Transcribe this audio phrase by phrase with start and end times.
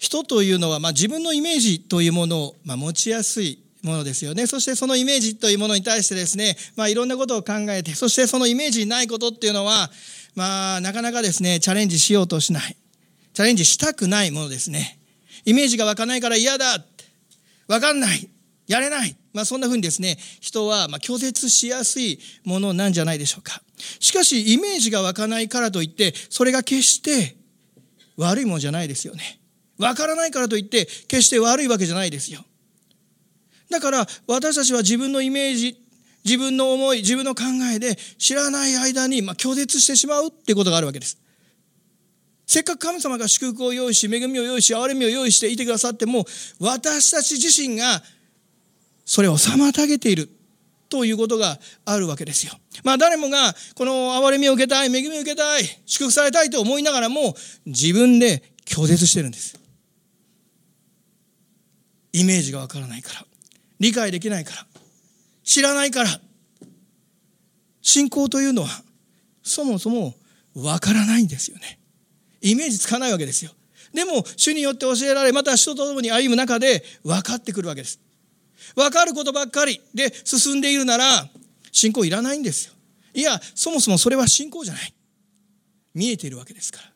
[0.00, 4.46] 人というのは、まあ、自分のイメージというものを、まあ、持ちやすいものですよね。
[4.46, 9.90] そしてそのイメージというものに対してですね、まあ、いろんなことを考えて、そしてそのイメージにないことっていうのは、
[10.34, 12.76] まあ、なかなかですね、チャレンジしようとしない。
[13.34, 14.98] チャレンジしたくないものですね。
[15.44, 16.82] イメージが湧かないから嫌だ。
[17.68, 18.30] わかんない。
[18.68, 19.14] やれない。
[19.34, 23.62] まあ、そんなふうにですね、人はま拒絶しやすいものなんじゃないでしょうか。
[23.98, 27.36] しかし、イメージが湧かないからといって、それが決して
[28.16, 29.39] 悪いものじゃないですよね。
[29.80, 32.44] わからないからといって決して悪いわけじゃないですよ。
[33.70, 35.80] だから私たちは自分のイメージ、
[36.24, 37.44] 自分の思い、自分の考
[37.74, 41.18] えで知らない間にま拒絶してしまうっていうことがあるわけです。
[42.46, 46.26] せっかく神様が祝福を用意し、恵みを用意し、憐れみを用意していてくださっても、
[46.58, 48.02] 私たち自身が
[49.04, 50.28] それを妨げている
[50.88, 52.52] ということがあるわけですよ。
[52.82, 59.59] まあ誰もがこの憐れみを受けたい、恵みを受けたい、祝福されたいと思いながらも自分で拒絶してるんです。
[62.12, 63.26] イメージがわからないから。
[63.78, 64.66] 理解できないから。
[65.44, 66.08] 知らないから。
[67.82, 68.68] 信仰というのは
[69.42, 70.14] そもそも
[70.54, 71.78] わからないんですよね。
[72.40, 73.52] イメージつかないわけですよ。
[73.92, 78.00] でも主によって教えられまた人と共に歩む中で分かってくるわけです。
[78.74, 79.80] 分かることばっかり。
[79.94, 81.28] で進んでいるなら
[81.72, 82.74] 信仰いらないんですよ。
[83.14, 84.94] いやそもそもそれは信仰じゃない。
[85.94, 86.90] 見えているわけですから。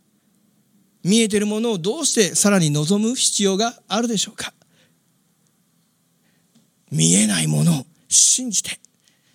[1.03, 4.55] 見えているものをどうしてさらに望む必要があるでしょうか。
[6.95, 8.78] 見えないものを信じて。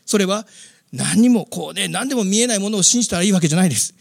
[0.05, 0.47] それは
[0.91, 3.93] 何にもこうね何でも見えないものを信じたらいいわけじゃないです。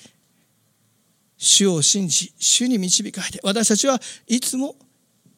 [1.37, 4.75] 主を信じ主に導かれて私たちはいつも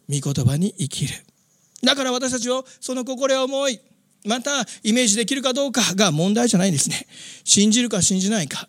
[0.09, 1.15] 御言葉に生きる。
[1.83, 3.81] だから私たちをその心や思い
[4.25, 7.07] またイメージできるかどうかが問題じゃないんですね。
[7.45, 8.69] 信じるか信じないか。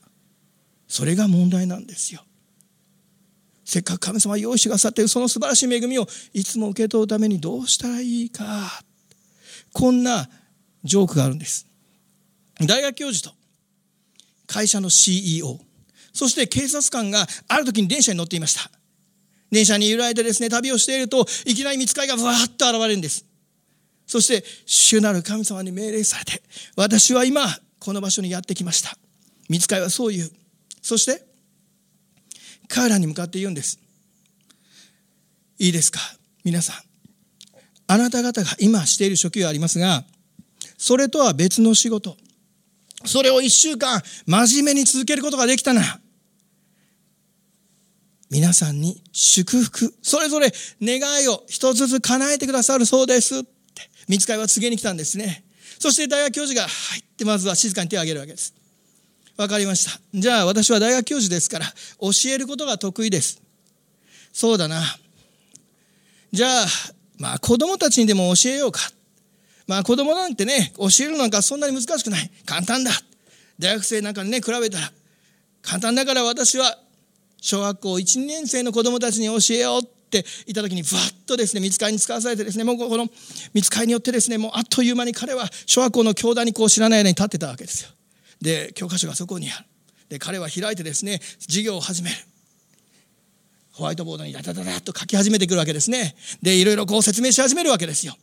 [0.87, 2.23] それが問題なんですよ。
[3.65, 8.83] せっかく神様用意してくださっているその素晴らしい恵みをいつも受け取るためにどうしたらいいか。
[9.73, 10.29] こんな
[10.83, 11.67] ジョークがあるんです。
[12.59, 13.35] 大学教授と
[14.47, 15.59] 会社の CEO、
[16.13, 18.69] そして警察官がある時に電車に乗っていました。
[19.49, 23.25] 電車に揺られてですね、旅をしていると、いきなり見つかりがわーっと現れるんです。
[24.07, 26.41] そして、主なる神様に命令されて、
[26.75, 27.47] 私は今、
[27.79, 28.97] この場所にやってきました。
[29.49, 30.31] 見つかりはそう言う。
[30.81, 31.25] そして、
[32.67, 33.79] 彼らに向かって言うんです。
[35.59, 35.99] いいですか？
[36.43, 36.90] 皆さん。
[37.91, 40.05] あなた方が今している職業ありますが、
[40.77, 42.15] それとは別の仕事。
[43.03, 45.99] それを一週間真面目に続けることができたなら、
[48.29, 53.49] 皆さんに祝福、それぞれ願いを一つずつ叶えてくださるそうですって、
[54.07, 55.43] 見つかりは告げに来たんですね。
[55.77, 58.53] そして大学教授が入ってまずは静かに手を挙げるわけです。
[59.35, 59.99] わかりました。
[60.13, 61.65] じゃあ私は大学教授ですから
[61.99, 63.41] 教えることが得意です。
[64.31, 64.81] そうだな。
[66.31, 66.65] じゃあ
[67.21, 68.81] まあ子供たちにでも教えようか。
[69.67, 72.31] まあ子供なんてね、教えるなんかそんなに難しくない。
[72.45, 72.91] 簡単だ。
[73.59, 74.91] 大学生なんかにね、比べたら。
[75.61, 76.79] 簡単だから私は
[77.39, 83.07] 小学校1、2年生の子供たちに教えようって言った時に、ふわっとですね、見つかりに使わされてですね、もうこの
[83.53, 87.91] 見つかりによってですね、もうあっという間に彼は小学校の教壇にこう知らない間に立ってたわけですよ。
[88.41, 89.65] で、教科書がそこにある。
[90.09, 92.15] で、彼は開いてですね、授業を始める。
[93.71, 96.15] ホワイトボードにダダダダッと書き始めてくるわけですね。
[96.41, 98.15] で、いろいろこう説明し始めるわけですよ。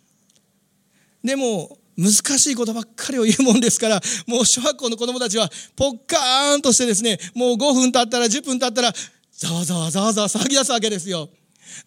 [1.25, 8.93] でも、難しいことばっかりを言うもんですから、もう小学校の子供たちはポッカーンとしてですね、もう5分経ったら10分経ったら、
[9.33, 11.29] ざわざわざわざわ騒ぎ出すわけですよ。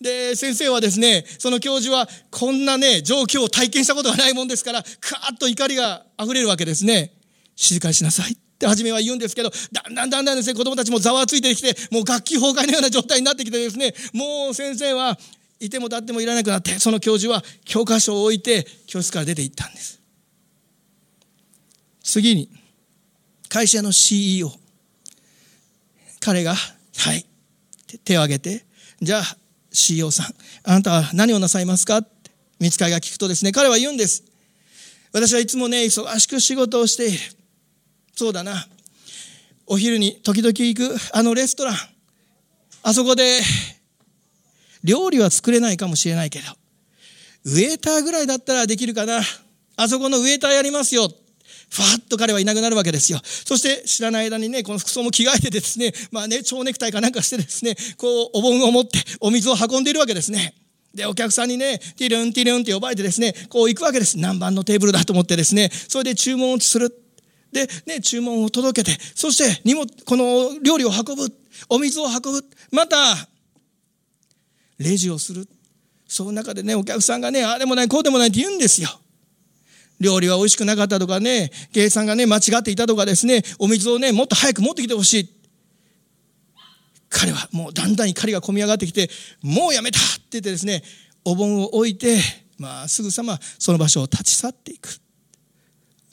[0.01, 7.13] で、先生はですね、その教授はこんなね、状況を体験したことがないもんですから、カーッと怒りが溢れるわけですね。
[7.55, 8.37] 静かにしなさい。
[8.61, 15.17] って初めは言うんですけど、だんだんだんだんですね、子供たちもざわついてきて、もう楽器崩壊のような状態になってきてですね、もう先生は
[15.59, 19.99] いても立ってもいらなくなって、その教授は教科書を置いて教室から出て行ったんです。
[22.03, 22.49] 次に、
[23.49, 24.53] 会社の CEO。
[26.19, 27.25] 彼が、はい、
[28.05, 28.65] 手を挙げて、
[29.01, 29.37] じゃあ
[29.73, 31.97] CEO さん、あなたは何をなさいますか？
[31.97, 34.23] って見つかりが聞くとですね、彼は言うんです。
[35.13, 37.19] 私はいつもね、忙しく仕事をしている。
[38.15, 38.67] そうだな。
[39.67, 41.75] お昼に時々行くあのレストラン。
[42.83, 43.41] あそこで
[44.83, 46.45] 料理は作れないかもしれないけど、
[47.45, 49.21] ウェーターぐらいだったらできるかな。
[49.77, 51.07] あそこのウェーターやりますよ。
[51.71, 53.19] ファッと彼はいなくなるわけですよ。
[53.23, 60.53] そして知らない間にね、この服装も着替えてですね、まあね、蝶ネクタイかなんかしてですね、こう、お盆を持ってお水を運んでいるわけですね。
[60.93, 64.17] で、お客さんにね、ティルンティルンって呼ばれてですね、こう行くわけです。
[64.17, 66.93] 何番のテーブルだと思ってですね、それで注文をする。
[67.51, 71.33] で、ね、注文を届けて、そして荷物、この料理を運ぶ、
[71.69, 72.97] お水を運ぶ、また、
[74.77, 75.47] レジをする。
[76.07, 78.89] その中でね、お客さんがね、ああでもない、こうでもないって言うんですよ。
[79.99, 85.29] 料理は美味しくなかったとかね、計算がね、間違っていたとかですね、お水をね、もっと早く持ってきてほしい。
[87.09, 89.09] 彼はもうだんだん怒りが込み上がってきて、
[89.43, 90.81] もうやめたって言ってですね、
[91.23, 92.17] お盆を置いて、
[92.57, 94.89] まあ、すぐさまその場所を立ち去っていく。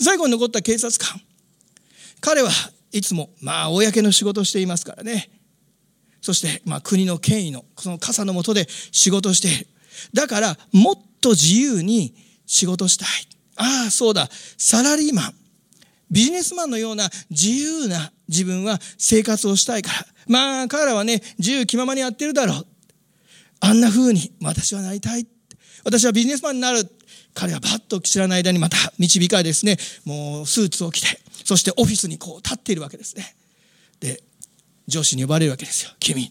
[0.00, 1.20] 最後に残った警察官。
[2.20, 2.50] 彼は
[2.92, 5.30] いつも、まあ、公の仕事をしていますからね。
[6.20, 9.66] そして、まあ、国の権威の、その傘の下で仕事をしている。
[10.12, 12.14] だから、もっと自由に
[12.46, 13.08] 仕事したい。
[13.56, 14.28] ああ、そうだ。
[14.56, 15.34] サラリーマン。
[16.10, 20.06] ビジネスマンのような自由な自分は生活をしたいから。
[20.26, 22.66] まあ、彼らはね、自由気ままにやってるだろう。
[23.60, 25.26] あんな風に私はなりたい。
[25.84, 26.88] 私はビジネスマンになる。
[27.34, 33.34] 彼はバッと知らない間にまた導かれですね、もうスーツを着て、そしてオフィスにこう立っているわけですね。
[34.00, 34.22] で、
[34.86, 35.90] 上司に呼ばれるわけですよ。
[35.98, 36.30] 君、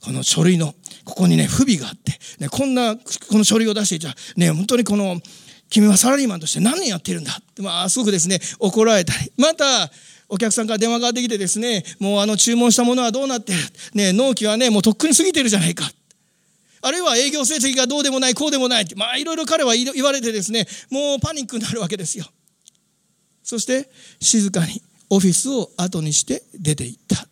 [0.00, 0.74] この書類の、
[1.04, 5.20] ここにね、不備があって、ね、こんな、この書類を出していたら、ね、本当にこの、
[5.68, 7.30] 君はサラリーマンとして何年やってるんだ？
[7.40, 9.88] って、まあ、すごくですね、怒られたり、また、
[10.28, 13.58] お客さんから電話がかかってきてですね、もうあの注文したものはどうなってる？
[13.94, 15.88] ね、納期はね、もうとっくに過ぎてるじゃないか。
[16.82, 22.26] あるいは営業成績がどうでもない、こうでもないって、まあいろいろ彼は言われてですね、もうパニックになるわけですよ。
[23.50, 27.26] そして静かにオフィスを後にして出て行った。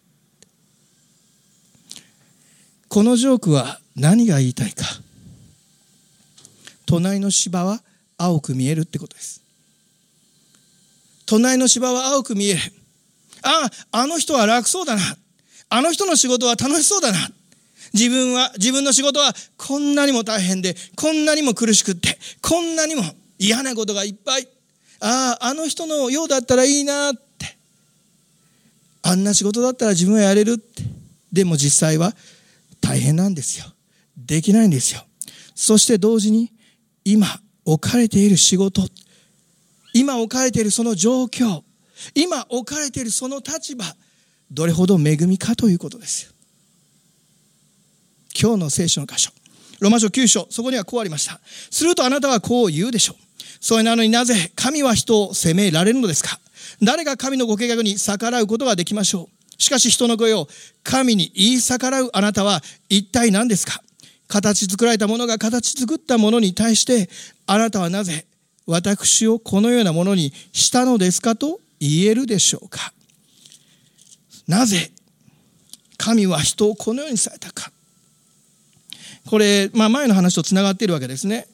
[2.88, 4.85] このジョークは何が言いたいか。
[6.87, 7.85] 隣の芝は
[8.17, 9.44] 青く見えるってことです。
[11.25, 12.61] 隣の芝は青く見える。
[13.43, 15.03] ああ、あの人は楽そうだな。
[15.69, 17.19] あの人の仕事は楽しそうだな。
[17.94, 23.03] 自分は、自分の仕事はこんなにも大変で、こんなにも苦しくって、こんなにも
[23.38, 24.49] 嫌なことがいっぱい。
[25.00, 27.56] ああ、あの人のようだったらいいなって。
[29.03, 30.83] あんな仕事だったら自分はやれるって。
[31.33, 32.15] でも実際は
[32.81, 33.67] 大変なんですよ。
[34.17, 35.05] できないんですよ。
[35.55, 36.53] そして同時に
[37.05, 37.27] 今
[37.65, 38.83] 置かれている仕事、
[39.95, 41.62] 今置かれているその状況、
[42.15, 43.85] 今置かれているその立場、
[44.50, 46.35] どれほど恵みかということです。
[48.41, 49.33] 今日の聖書の箇所。
[49.81, 51.41] ロマ書9章、そこにはこうありました。
[51.71, 53.28] するとあなたはこう言うでしょう。
[53.61, 56.39] それなのになぜ神は人を責められるのですか？
[56.83, 59.29] 誰が神のご計画に逆らうことができましょ
[59.59, 59.62] う？
[59.62, 60.49] しかし人の声を
[60.85, 63.83] 神に言い逆らうあなたは一体何ですか？
[64.29, 67.09] 形作られたものが形作ったものに対して
[67.47, 68.27] あなたはなぜ
[68.67, 72.93] 私をこのようなものにしたのですかと言えるでしょうか？
[74.47, 74.91] なぜ
[75.97, 77.73] 神は人をこのようにされたか？
[79.27, 81.47] これ、まあ、前の話とつながっているわけですね。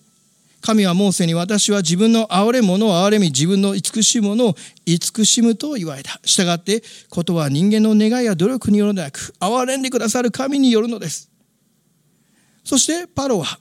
[0.65, 4.55] 神はモーセに私は自分の憐れ者を憐れみ自分の慈しむものを
[4.87, 6.19] 慈しむと言われた。
[6.25, 11.31] したがってことは人間の願いや努力によるのではなく憐れんでくださる神によるのです。
[12.65, 13.59] そしてパロは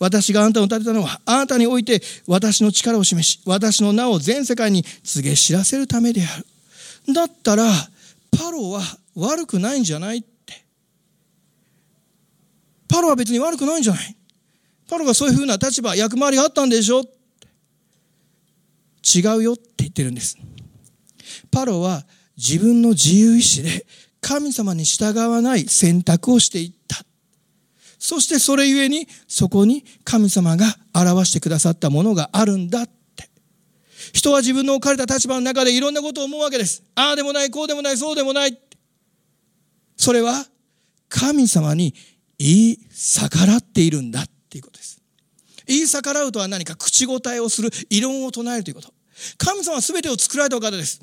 [0.00, 6.38] 私があなたを立てたのはあなたにおいて私の力を示し私の名を全世界に告げ知らせるためであ
[7.06, 7.14] る。
[7.14, 7.70] だったら
[8.36, 8.80] パロは
[9.14, 10.28] 悪くないんじゃないって
[12.88, 14.16] パロは別に悪くないんじゃない。
[14.88, 17.02] パロがそういうふうな立場、役回りがあったんでしょ
[19.02, 20.38] 違うよって言ってるんです。
[21.50, 22.04] パロは
[22.36, 23.86] 自分の自由意志で
[24.20, 27.04] 神様に従わない選択をしていった。
[27.98, 33.28] そしてそれゆえにそこに神様が表してくださったものがあるんだって。
[34.12, 36.82] 人は自分の置かれた立場の中でいろんなことを思うわけです。
[36.94, 38.58] ああでもない、こうでもない、そうでもない。
[39.96, 40.46] それは
[41.08, 41.94] 神様に
[42.38, 45.00] 言い逆らっているんだっていうことです。
[45.66, 48.92] 言い逆らうとは何か口答えをする、異論を唱えるということ。
[49.36, 51.02] 神様は全てを作られたお方です。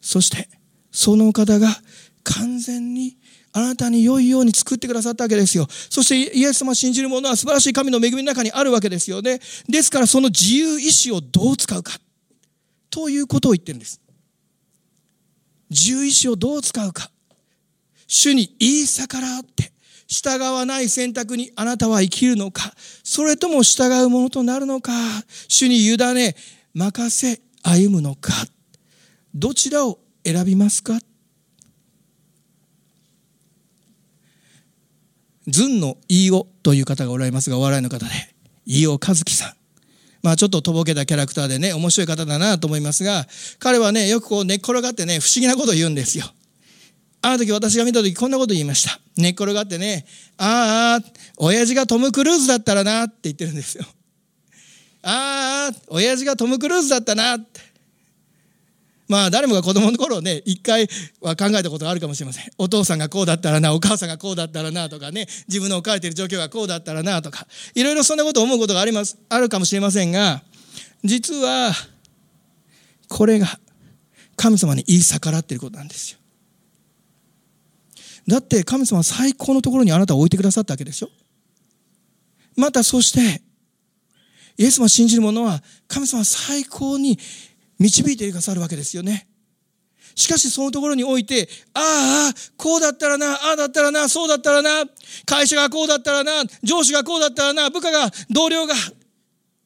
[0.00, 0.48] そして、
[0.90, 1.68] そのお方が
[2.22, 3.18] 完全に
[3.52, 5.66] あなたに良いように作ってくださったわけですよ。
[5.68, 9.40] そしてイエス様を信じる者は素晴らしい神の恵みの中にあるわけですよね。
[9.68, 11.92] ですからその自由意志をどう使うか。
[12.90, 14.00] ということを言ってるんです。
[15.68, 17.10] 自由意志をどう使うか。
[18.06, 19.73] 主に言い逆らって
[20.14, 22.72] 従わない選択にあなたは生きるのか？
[23.02, 24.92] それとも従うものとなるのか？
[25.48, 26.36] 主に委ね
[26.72, 28.32] 任せ歩むのか？
[29.34, 30.98] どちらを選びますか？
[35.48, 38.12] ずんの飯尾という方がおられますがお笑いの方で。
[38.66, 39.52] 飯尾和樹さん。
[40.22, 43.26] まあちょっととぼけたキャラクターでね面白い方だなと思いますが
[43.58, 46.24] 彼はねよくこう寝っ転がってね不思議なことを言うんですよ。
[47.26, 49.00] ある時私が見た時こんなこと言いました。
[49.16, 50.04] 寝っ転がってね、
[50.36, 51.04] ああ、
[51.38, 53.84] 親父がトム・クルーズだったらなって言ってるんですよ。
[55.02, 57.60] ああ、親父がトム・クルーズだったなって。
[59.08, 60.86] まあ誰もが子供の頃ね、一回
[61.22, 62.44] は考えたことがあるかもしれません。
[62.58, 70.42] お父さんがこうだったらな、お母さんがこうだったらなとかね、自分の置かれている状況がこうだったらなとか、いろいろそんなことを思うことがあります、あるかもしれませんが、
[71.02, 71.72] 実は、
[73.08, 73.46] これが
[74.36, 76.18] 神様に言い逆らっていることなんですよ。
[78.26, 81.10] だって神様は最高のところにあなたを置いてくださったわけでしょ？
[82.56, 83.42] またそして、
[84.56, 87.18] イエス様を信じる者は神様は最高に
[87.78, 89.28] 導いてくださるわけですよね。
[90.14, 94.84] しかしそのところにおいて、ああ、こうだったらな、ああだったらな、そうだったらな、
[95.26, 98.74] 会社がこうだったらな、上司がこうだったらな、部下が、同僚が、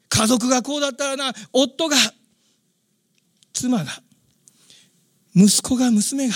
[0.09, 1.97] 家族がこうだったらな、夫が、
[3.53, 4.03] 妻が、
[5.35, 6.35] 息子が娘が、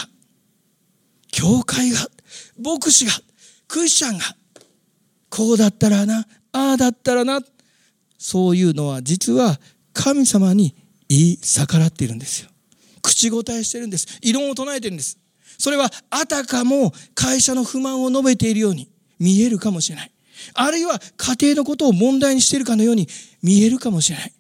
[1.33, 1.99] 教会が、
[2.63, 3.13] 牧師が、
[3.67, 4.25] クリスチャンが、
[5.29, 7.41] こうだったらな、ああだったらな、
[8.23, 9.59] そういうのは実は
[9.93, 10.77] 神様に
[11.09, 12.51] 言い逆らっているんですよ。
[13.03, 14.07] 口答えしてるんです。
[14.23, 15.19] 異論を唱えてるんです。
[15.59, 20.13] それはあたかも会社の不満を述べているように見えるかもしれない。
[20.55, 23.09] あるいは家庭のことを問題にしているかのように
[23.43, 24.33] 見えるかもしれない。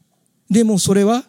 [0.49, 1.25] でもそれは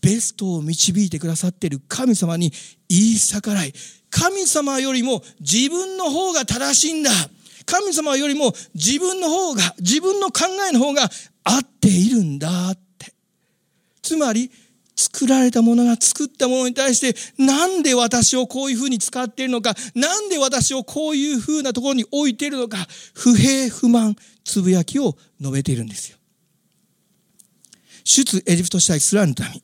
[0.00, 2.52] ベストを導いてくださっている神様に
[2.88, 3.72] 言い逆らい、
[4.10, 7.10] 神様よりも自分の方が正しいんだ。
[7.64, 11.10] 神様よりも自分の方が、自分の考えの方が
[11.44, 13.12] 合っているんだって。
[14.02, 14.50] つまり、
[14.94, 26.18] 作られたものが作ったものに対して、なんで私をこういうふうに使っているのか、なんで私をこういうふうなところに置いているのか、不平不満、つぶやきを述べているんですよ。
[28.04, 29.62] 出エジプトしたイスラエルの民。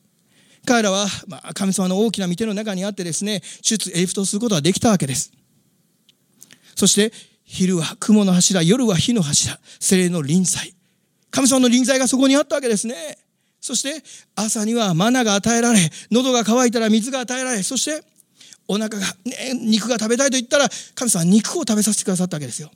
[0.69, 5.31] 彼らは、まあ、神様の大きな御手の中にあってですね、出エジプトすることができたわけです。
[6.75, 7.11] そして、
[7.43, 10.71] 昼は雲の柱、夜は火の柱、精霊の臨在。
[11.31, 13.17] 神様の臨在がそこにあったわけですね。
[13.59, 14.03] そして
[14.35, 15.79] 朝にはマナが与えられ、
[16.11, 18.03] 喉が渇いたら水が与えられ、そして
[18.67, 22.69] お腹が、ね、肉が食べたいと言ったら神様は肉を食べさせてくださったわけですよ。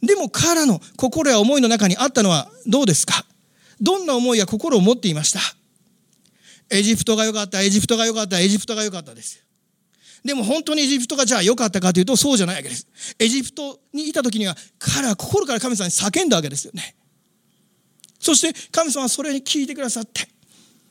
[0.00, 3.26] でも彼らの心や思いの中にあったのはどうですか？
[3.80, 5.40] どんな思いや心を持っていました？
[6.72, 9.44] エジプトが良かった、エジプトが良かった、エジプトが良かったです
[10.24, 12.86] でも本当にエジプトがじゃあ良かったかというとそうじゃないわけです。
[13.18, 16.94] エジプトにいた時には彼は心から神様に叫んだわけですよね。
[18.20, 20.28] そして神様はそれに聞いてくださって、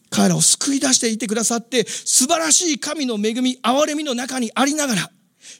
[0.10, 5.12] 彼らを救い出していてくださって、素晴らしい神の恵み、憐れみの中にありながら、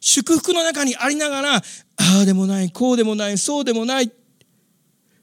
[0.02, 1.62] 祝福の中にありながら、あ
[2.24, 4.12] あでもない、こうでもない、そうでもない。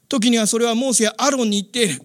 [0.07, 2.01] 時にはそれはモーセやアロンに言っている。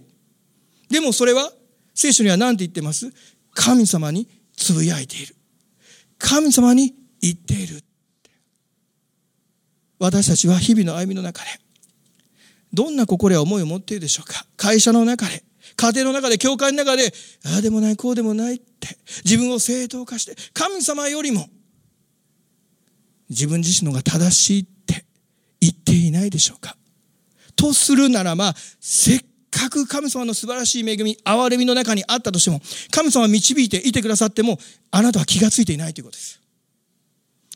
[0.90, 1.50] でもそれは
[1.94, 3.12] 聖書には何て言ってます？
[3.54, 5.36] 神様につぶやいている。
[6.18, 7.82] 神様に言っている。
[9.98, 11.48] 私たちは日々の歩みの中で
[12.72, 14.44] どんな心や思いを持っているでしょうか？
[14.56, 15.44] 会社の中で、
[15.76, 17.12] 家庭の中で、教会の中で、
[17.46, 21.48] ああでもない、こうでもないって、自分を正当化して、神様よりも、
[23.30, 25.04] 自分自身のが正しいって
[25.60, 26.76] 言っていないでしょうか？
[27.54, 29.24] とするならば、せっ
[29.54, 34.58] かく神様の素晴らしい恵み、憐れみの中にあったとしても、神様は導いていてくださっても、
[34.90, 36.40] あなたは気がついていないということです。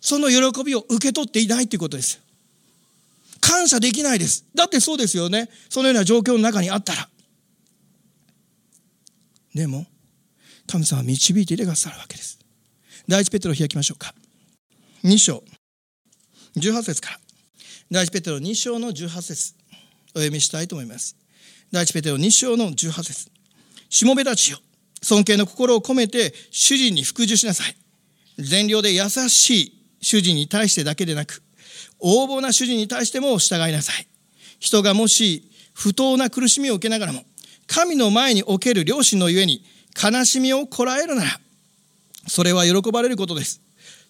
[0.00, 2.20] その喜びを受け取っていないということです。
[3.40, 4.44] 感謝できないです。
[4.54, 5.50] だってそうですよね。
[5.68, 7.08] そのような状況の中にあったら。
[9.54, 9.84] でも、
[10.68, 12.38] 神様は導いていてくださるわけです。
[13.08, 14.14] 第一ペテロを開きましょうか。
[15.02, 15.42] 2章、
[16.56, 17.20] 18節から。
[17.90, 19.54] 第一ペテロ2章の18節
[20.14, 21.16] お読みしたいと思います。
[21.70, 23.30] 第一ペテロ2章の18節
[23.90, 24.58] しもべたちよ、
[25.02, 27.76] 尊敬の心を込めて主人に服従しなさい。
[28.38, 31.42] 善良で優しい主人に対してだけでなく、
[32.02, 34.06] 横暴な主人に対しても従いなさい。
[34.58, 37.24] 人がもし不当な苦しみを受けながらも、
[37.66, 39.62] 神の前における良心のゆえに
[40.00, 41.40] 悲しみをこらえるなら、
[42.26, 43.60] それは喜ばれることです。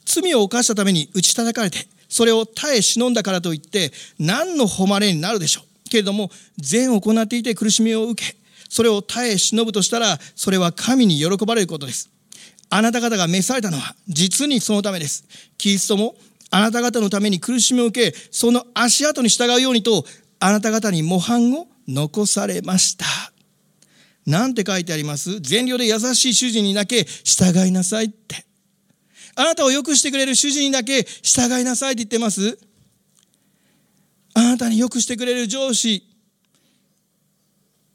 [0.04, 5.67] 罪を犯したために打ち叩かれて、それを耐え忍んだからといって、何の誉れになるでしょう。
[5.88, 8.36] けれども、善を行っていて苦しみを受け、
[8.68, 12.10] それを耐え忍ぶとしたら、それは神に喜ばれることです。
[12.70, 15.24] あなた方が召されたのは、実にそのためです。
[15.56, 16.16] キリストも
[16.50, 20.04] あなた方のために苦しみを受け、その足跡に従うようにと、
[20.38, 23.06] あなた方に模範を残されました。
[24.26, 25.40] なんて書いてあります？
[25.40, 28.44] 善良で優しい主人にだけ従いなさいって。
[29.34, 32.58] あなたを良くしてくれる主人にだけ従いなさいって言ってます？
[34.38, 36.04] あなたに良くしてくれる上司、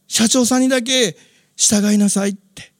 [0.07, 1.15] 社長さんにだけ
[1.55, 2.73] 従いなさいって。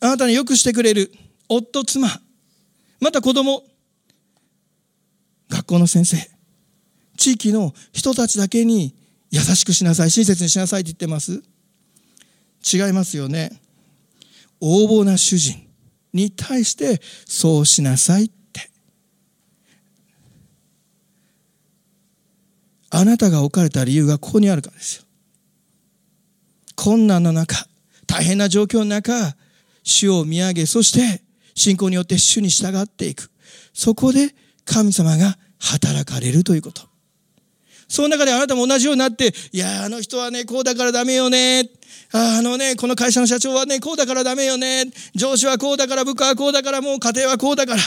[0.00, 1.10] あなたに良くしてくれる
[1.48, 2.08] 夫、妻、
[3.00, 3.64] また子供、
[5.48, 6.30] 学校の先生、
[7.16, 8.94] 地域の人たちだけに
[9.30, 11.42] 優しくしなさい、親切にしなさいって言ってます。
[12.70, 13.58] 違いますよね。
[14.60, 15.66] 横暴な主人
[16.12, 18.39] に対してそうしなさいって。
[22.90, 25.04] あなたが置かれた理由がここにあるからですよ
[26.76, 27.56] 困難の中
[28.06, 29.12] 大変な状況の中
[29.82, 31.22] 主を見上げそして
[31.54, 33.30] 信仰によって主に従っていく
[33.72, 36.90] そこで神様が働かれるということ
[37.90, 41.68] その中であなたも同じようになって、いや、あの人はね、こうだからダメよね。
[42.12, 44.84] ああのね、この会社の社長はね、こうだからダメよね。
[45.16, 47.82] 上司はこうだから、部下はこうだから、もう家庭はこうだから、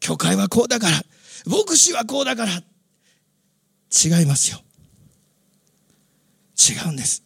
[0.00, 1.02] 教会はこうだから、
[1.44, 2.62] 牧師はこうだから。
[4.04, 4.60] 違いますよ。
[6.58, 7.22] 違うんです。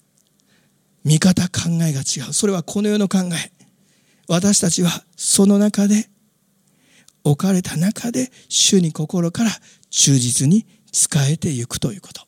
[1.04, 2.32] 見方、考えが違う。
[2.32, 3.52] それはこの世の考え。
[4.28, 6.08] 私たちはその中で、
[7.24, 9.50] 置かれた中で、主に心から
[9.90, 12.22] 忠実に仕えていくということ。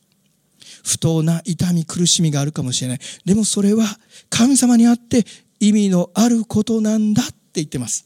[0.83, 2.99] 不当な痛み苦しみがあるかもしれない。
[3.25, 3.85] でもそれは
[4.29, 5.25] 神様にあって
[5.59, 8.05] 意味のあることなんだって言ってます。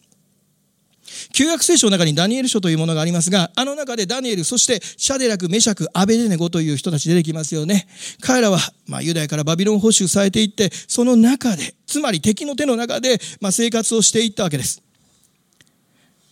[1.33, 7.87] 旧約聖書の中にダニエル書というものがありますが、あの中でダニエル、そしてシャデラク、メシャク、アベデネゴという人たち出てきますよね。
[8.21, 14.81] 彼らは、まあ、ユダヤからバビロン捕囚されていって、その中で、つまり敵の手の中で、まあ、生活をしていったわけです。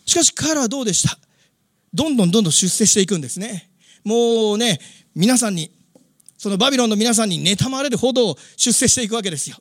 [0.05, 1.17] しかし彼らはどうでした？
[1.93, 3.69] どんどんどんどん出世していくんですね。
[4.03, 4.79] もうね、
[5.15, 5.71] 皆さんに、
[6.37, 9.57] そのバビロンの皆さんに妬まれるほど出世していくわけですよ。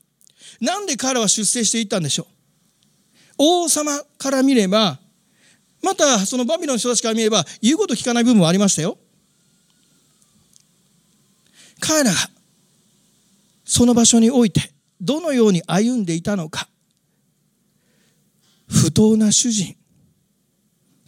[0.61, 2.27] なんで彼らは出世していったんでしょう？
[3.39, 4.99] 王様から見れば、
[5.85, 8.99] またそのバビロンの人たちから見れば、言うこと聞かない部分もありましたよ。
[11.81, 12.17] 彼らが、
[13.65, 16.69] その場所において、どのように歩んでいたのか。
[18.67, 19.77] 不当な主人、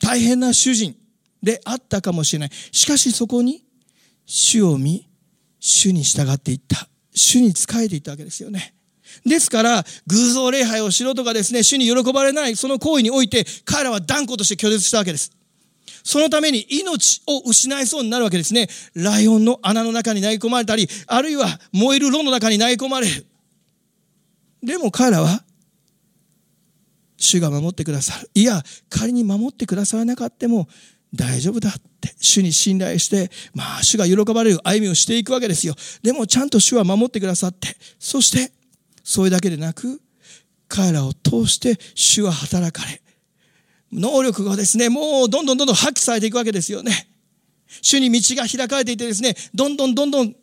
[0.00, 0.96] 大変な主人、
[1.42, 2.50] であったかもしれない。
[2.72, 3.64] しかしそこに
[4.26, 5.08] 主を見、
[5.60, 6.88] 主に従っていった。
[7.14, 8.74] 主に仕えていったわけですよね。
[9.24, 15.32] ですから、偶像礼拝をしろとかですね、主に喜ばれない、その行為において、彼らは断固として拒絶したわけです。
[16.04, 18.68] そのために命を失いそうになるわけですね。
[18.94, 23.26] ライオンの穴の中に投げ込まれたり、あるいは燃える炉の中に投げ込まれる。
[24.62, 25.42] でも彼らは、
[27.18, 28.30] 主が守ってくださる。
[28.34, 30.68] いや、仮に守ってくださらなかったも、
[31.14, 38.52] 大丈夫だって主に信頼してまあ主が喜ばれる歩みをしていくわけですよでもちゃんと主は守ってくださってそして
[39.06, 40.00] それだけでなく
[40.68, 43.00] 彼らを通して主は働かれ
[43.92, 47.08] 能力がですねもうどんどんどんどん発揮されていくわけですよね
[47.82, 50.34] 主に道が開かれていてですねどんどんどんどん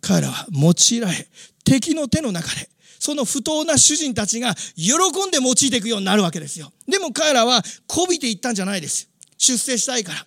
[0.00, 1.28] 彼らは用いられ
[1.64, 4.94] 敵の手の中でその不当な主人たちが喜
[5.28, 10.26] んで用いていくようになるわけですよでも彼らはこびていったんじゃないです出世したいから。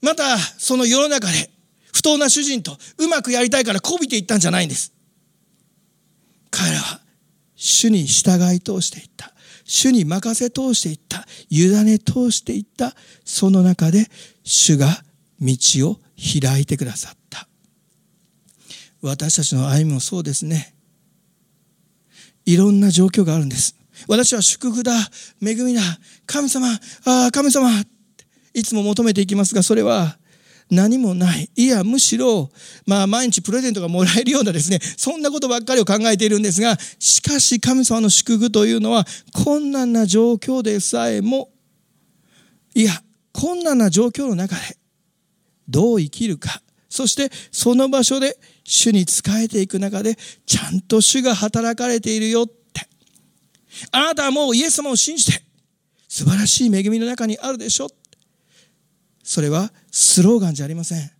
[0.00, 1.50] また、その世の中で
[1.92, 4.91] 不当な主人とうまくやりたいからこびていったんじゃないんです。
[6.52, 7.00] 彼らは
[7.56, 9.32] 主に従い通していった。
[9.64, 11.26] 主に任せ通していった。
[11.48, 12.94] 委ね通していった。
[13.24, 14.06] その中で
[14.44, 15.02] 主が
[15.40, 15.56] 道
[15.90, 17.48] を開いてくださった。
[19.00, 20.74] 私たちの歩みもそうですね。
[22.44, 23.76] いろんな状況があるんです。
[24.08, 24.92] 私は祝福だ、
[25.40, 25.80] 恵みだ、
[26.26, 26.68] 神様、
[27.04, 27.70] ああ、神様、
[28.52, 30.18] いつも求めていきますが、それは
[30.72, 31.50] 何もない。
[31.54, 32.50] いや、むしろ、
[32.86, 41.50] まあ、毎日プレゼントがもらえるようなですね、そんなことばっかりを考えているんですが、しかし神様の祝福というのは、困難な状況でさえも、
[42.74, 42.92] いや、
[43.32, 44.62] 困難な状況の中で、
[45.68, 52.88] どう生きるか、そしてその場所で主に仕えていく中で、ちゃんと主が働かれているよって
[53.90, 55.42] あなたはもうイエス様を信じて
[56.08, 57.88] 素晴らしい恵みの中にあるでしょ
[59.22, 61.10] それはスローガンじゃありません。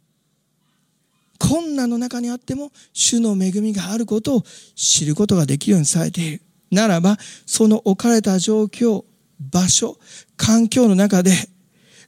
[1.39, 4.45] 困難の中にあっても主の恵みがあることを
[4.77, 6.43] 知ることができるようにされている。
[6.71, 9.05] ならばその置かれた状況
[9.39, 9.99] 場所
[10.37, 11.33] 環境の中で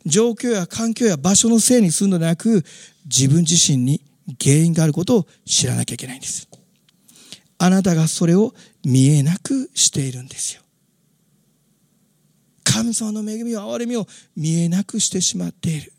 [0.07, 2.65] 状況や環境や場所のせいにするのではなく
[3.07, 4.01] 自分自身に
[4.43, 6.49] 原因があることを知らなきゃいけないんです。
[7.59, 8.55] あなたがそれを
[8.85, 10.64] 見えなくしているんですよ。
[12.75, 14.05] 神様の恵みを憐れみを
[14.37, 15.93] 見えなくしてしまっている。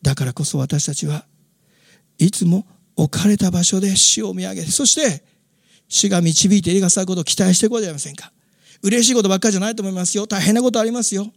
[0.00, 1.26] だからこそ私たちは
[2.18, 5.22] いつも置かれた場所で死を見上げ、そして
[5.86, 8.32] 死が導いているがさることを期待していこうじゃありませんか。
[8.82, 10.26] 嬉しいことばっかりじゃないと思いますよ。
[10.26, 11.30] 大変なことありますよ。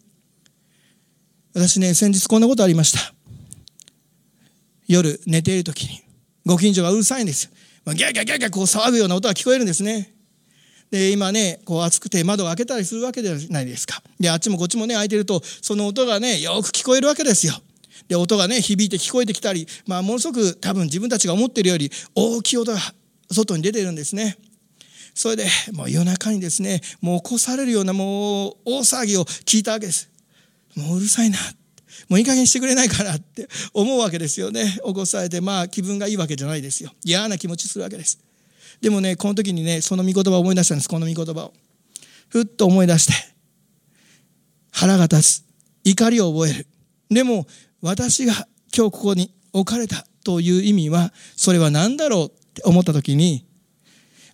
[1.53, 3.13] 私ね、先日こんなことありました。
[4.88, 6.01] 夜寝ている時に
[6.45, 7.51] ご近所がうるさいんですよ。
[7.83, 10.14] ま、ギャギャギャギャこう騒ぐような音が聞こえるんですね。
[10.91, 14.01] で今ねこう暑くて窓を開けたりするわけじゃないですか。
[14.19, 17.53] であっちもこっちもね開いてるとその音がねよく聞こえるわけですよ。
[18.07, 22.79] で音がね響いて聞こえてきたり、まあ、ものすごく多分自分たちが思っているより大きい音が
[23.31, 24.37] 外に出てるんですね。
[25.15, 30.11] それでもう夜中にですねもう起こされるようなもう大騒ぎを聞いたわけです
[30.75, 31.37] もううるさいな
[32.09, 38.19] もういい加減してくれないかなって思うわけですよね起こされてまあ気分がいいわけじゃないですよ嫌な気持ちするわけです
[38.81, 41.53] でもねこの時にねその御言葉を思い出したんですこの御言葉を。
[42.29, 43.13] ふっと思い出して
[44.71, 45.45] 腹が立つ。
[45.85, 46.67] 怒りを覚える。
[47.09, 47.45] でも
[47.81, 48.33] 私が
[48.75, 53.45] 今日ここに置かれたという意味はそれは何だろうって思った時に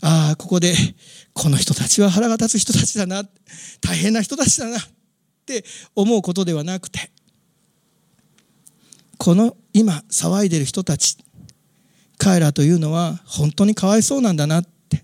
[0.01, 0.73] ああここで
[1.33, 3.23] この人たちは腹が立つ人たちだな。
[3.81, 4.81] 大変な人たちだなっ
[5.45, 7.11] て思うことではなくて
[9.17, 11.17] この今騒いでる人たち
[12.21, 15.03] 彼らというのは本当にかわいそうなんだなって。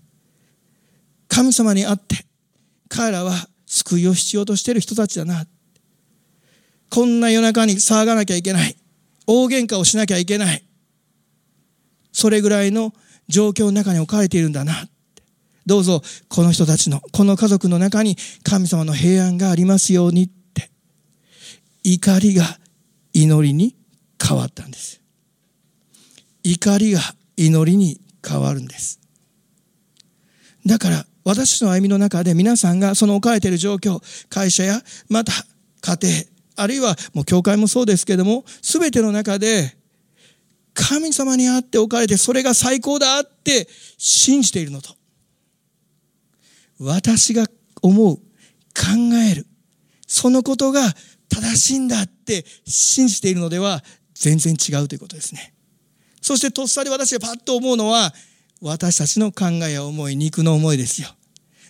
[1.26, 2.24] 神様に会って
[2.88, 3.32] 彼らは
[3.66, 5.44] 救いを必要としている人たちだな
[6.88, 8.76] こんな夜中に騒がなきゃいけない。
[9.26, 10.62] 大喧嘩をしなきゃいけない。
[12.12, 12.94] それぐらいの
[13.26, 14.88] 状況の中に置かれているんだな
[15.66, 20.70] どうぞこの人たちのこの家族の中に神様の平安がありますようにって。
[21.82, 22.44] 怒りが
[23.12, 23.74] 祈りに
[24.24, 25.00] 変わったんです。
[26.50, 27.00] 怒りが
[27.36, 29.00] 祈りに変わるんです。
[30.64, 34.80] だから私の歩みの中で皆さんがその置かれている状況会社や
[35.10, 35.32] また
[35.82, 36.24] 家庭
[36.56, 39.76] あるいはもう教会もそうですけども全ての中で
[40.72, 44.94] 神様にあって置かれてそれが最高だって信じているのと。
[46.80, 47.44] 私が
[47.82, 48.22] 思う考
[49.30, 49.46] える
[50.06, 50.80] そのことが
[51.28, 53.82] 正しいんだって信じているのでは
[54.14, 55.52] 全然違うということですね。
[56.28, 58.12] そしてとっさに私がパッと思うのは
[58.60, 61.08] 私たちの考えや思い肉の思いですよ。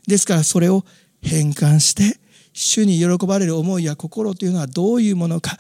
[0.08, 0.84] ですからそれを
[1.22, 2.18] 変換して
[2.52, 5.56] 主に喜ばれる思いや心というのはどういうものか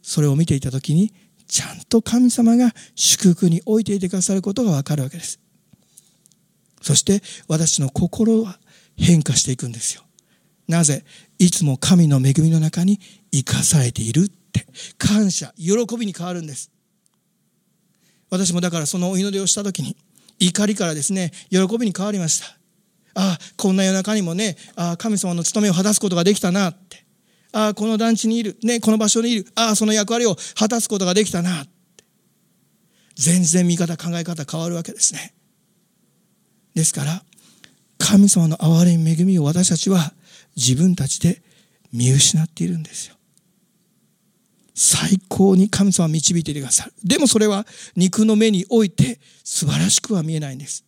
[0.00, 1.12] それを見ていた時に
[1.46, 5.38] ちゃんと神様が祝福に置いていてくださることがわかるわけです。
[6.80, 8.58] そして私の心は
[8.96, 10.04] 変化していくんですよ。
[10.68, 11.04] なぜ？
[11.38, 12.98] いつも神の恵みの中に
[13.30, 14.66] 生かされているって。
[14.96, 16.70] 感謝喜びに変わるんです。
[18.30, 19.96] 私もだからそのお祈りをした時に
[20.38, 22.46] 怒りからですね喜びに変わりました。
[23.18, 27.04] ああこんな夜中にもねああ神様の務めを果たすことができたなって。
[27.52, 32.04] ああこの団地にいる、ね、この場所にいるああその役割を果たすことができたなって。
[33.14, 35.32] 全然見方考え方変わるわけですね。
[36.74, 37.22] ですから
[37.98, 40.12] 神様の憐れみ恵みを私たちは
[40.54, 41.40] 自分たちで
[41.92, 43.15] 見失っているんですよ。
[44.78, 46.92] 最高に神様は導いていてくださる。
[47.02, 50.84] でもそれは肉の目において素晴らしくは見えないんです。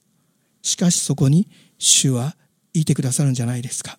[0.61, 1.49] しかしそこに
[1.79, 2.37] 主は
[2.75, 3.99] いてくださるんじゃないですか。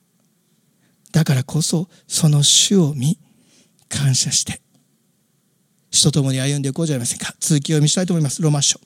[1.12, 3.18] だからこそその主を見、
[3.90, 4.62] 感謝して、
[5.90, 7.34] 主と共に歩んでいこうじゃありませんか。
[7.40, 8.44] 続きを見したいと思います。
[8.44, 8.80] ロマン書。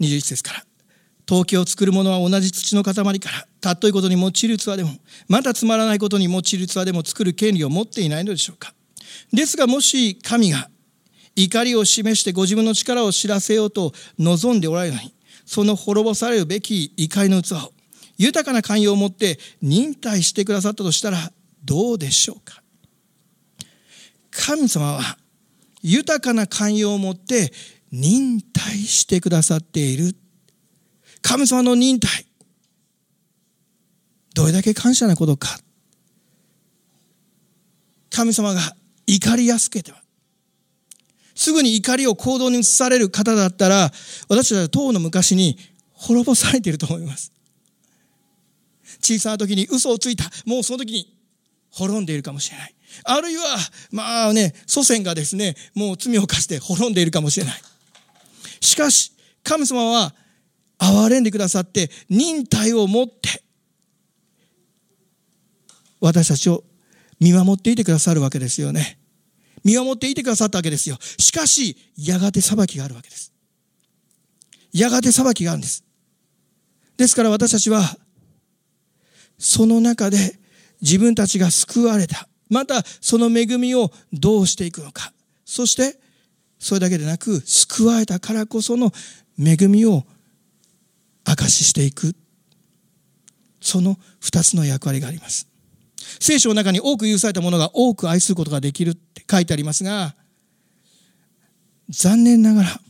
[0.00, 0.64] 21節から。
[1.24, 4.90] 陶器を作る者は同じ土の塊からたっといことに用いる器でも
[5.28, 8.74] またつまらないことに用いる器でも作る権利を持っていないのでしょうか
[9.32, 10.68] ですがもし神が
[11.36, 17.72] 怒りを示してご自分の力を知らせようと望んでおられるのに、その滅ぼされるべき怒りの器を
[18.16, 21.32] 豊かな寛容を持って忍耐してくださったとしたら
[21.64, 22.62] どうでしょうか
[24.30, 25.18] 神様は
[25.82, 27.52] 豊かな寛容を持って
[27.92, 30.16] 忍耐してくださっている。
[31.22, 32.26] 神様の忍耐。
[34.34, 35.58] どれだけ感謝なことか。
[38.10, 38.60] 神様が
[39.06, 40.02] 怒りやすけては。
[41.34, 43.92] すぐに怒りを行動に移される方だったら、
[44.28, 45.58] 私たちは当の昔に
[45.92, 47.32] 滅ぼされていると思います。
[49.02, 50.24] 小さな時に嘘をついた。
[50.46, 51.18] もうその時に
[51.70, 52.74] 滅んでいるかもしれない。
[53.04, 53.42] あるいは、
[53.90, 57.60] まあね、祖先がですね、もう罪を犯して滅んでいるかもしれない。
[58.60, 59.12] しかし、
[59.42, 60.14] 神様は
[60.78, 63.42] 憐れんでくださって、忍耐を持って、
[66.00, 66.62] 私たちを
[67.24, 68.98] 見守っていてくださるわけですよね。
[69.64, 70.98] 見守っていてくださったわけですよ。
[71.18, 73.32] しかし、やがて裁きがあるわけです。
[74.74, 75.84] やがて裁きがあるんです。
[76.98, 77.96] ですから私たちは、
[79.38, 80.38] その中で
[80.82, 82.28] 自分たちが救われた。
[82.50, 85.14] また、その恵みをどうしていくのか。
[85.46, 85.98] そして、
[86.58, 88.92] それだけでなく、救われたからこその
[89.38, 90.04] 恵みを
[91.24, 92.14] 証ししていく。
[93.62, 95.53] その二つの役割があります。
[96.20, 100.14] 聖書の中に多く許されたものが多く愛することができるって書いてありますが、
[101.88, 102.80] 残念ながら、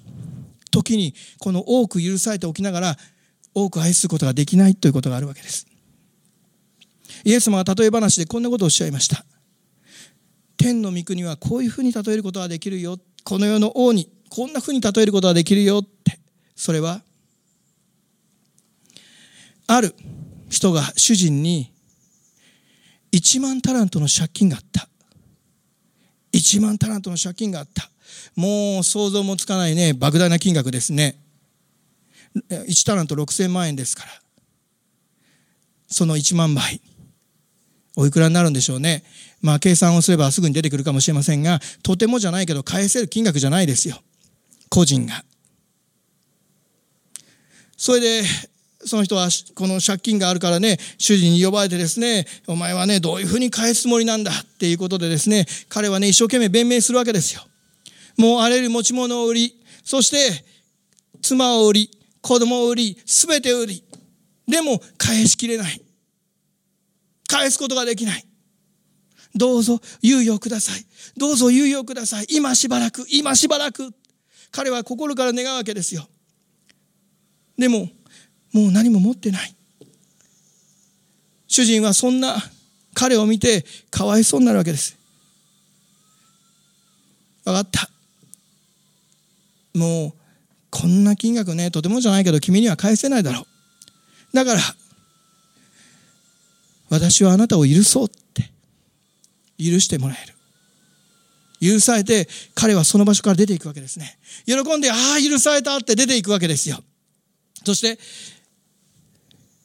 [0.70, 2.96] 時にこの多く許されておきながら、
[3.54, 5.66] 多く愛することができないということがあるわけです。
[7.24, 9.24] イエス様は例え話でこんなことをおっしゃいました。
[10.56, 12.98] 天の御国はこういうふうに例えることができるよ。
[13.22, 16.18] この世の王にこんなふうに例えることができるよって。
[16.56, 17.02] それは、
[19.66, 19.94] ある
[20.50, 21.72] 人が主人に
[23.14, 24.88] 1万タラントの借金があった。
[26.32, 27.88] 1万タラントの借金があった。
[28.34, 31.16] もう想像もつかないね莫大な金額ですね。
[32.50, 34.10] 1タラント6000万円ですから。
[35.86, 36.80] その1万倍。
[37.96, 39.04] おいくらになるんでしょうね。
[39.40, 44.02] まあ計算をすればすぐに出てくるかもしれませんがとてもじゃないけど返せる金額じゃないですよ。
[44.70, 45.24] 個人が。
[47.76, 48.22] それで
[48.86, 57.42] その人はこの借金があるからね主人に呼ばれてですねお前はねどういうふうに返すつもりなんだっていうことでですね彼はね一生懸命弁明するわけですよ。
[58.16, 60.44] もうあらゆる持ち物を売りそして
[61.22, 63.84] 妻を売り子供を売り全て売り。
[64.46, 65.80] でも返しきれない。
[67.28, 68.24] 返すことができない。
[69.34, 70.86] どうぞ猶予ください。
[71.16, 72.26] どうぞ猶予ください。
[72.30, 73.90] 今しばらく今しばらく。
[74.50, 76.06] 彼は心から願うわけですよ。
[77.58, 77.88] でも
[78.54, 79.54] もう何も持ってない。
[81.48, 82.36] 主人はそんな
[82.94, 84.96] 彼を見てかわいそうになるわけです。
[87.44, 87.90] 分かった。
[89.74, 90.20] もう
[90.70, 94.36] こんな金額ねとてもじゃないけど君には返せないだろう。
[94.36, 94.60] だから
[96.90, 98.50] 私はあなたを許そうって
[99.58, 100.34] 許してもらえる。
[101.60, 104.16] 許されて彼はその場所から出ていくわけですね。
[104.46, 106.78] 喜んでああ許されたって出ていくわけですよ。
[107.64, 107.98] そして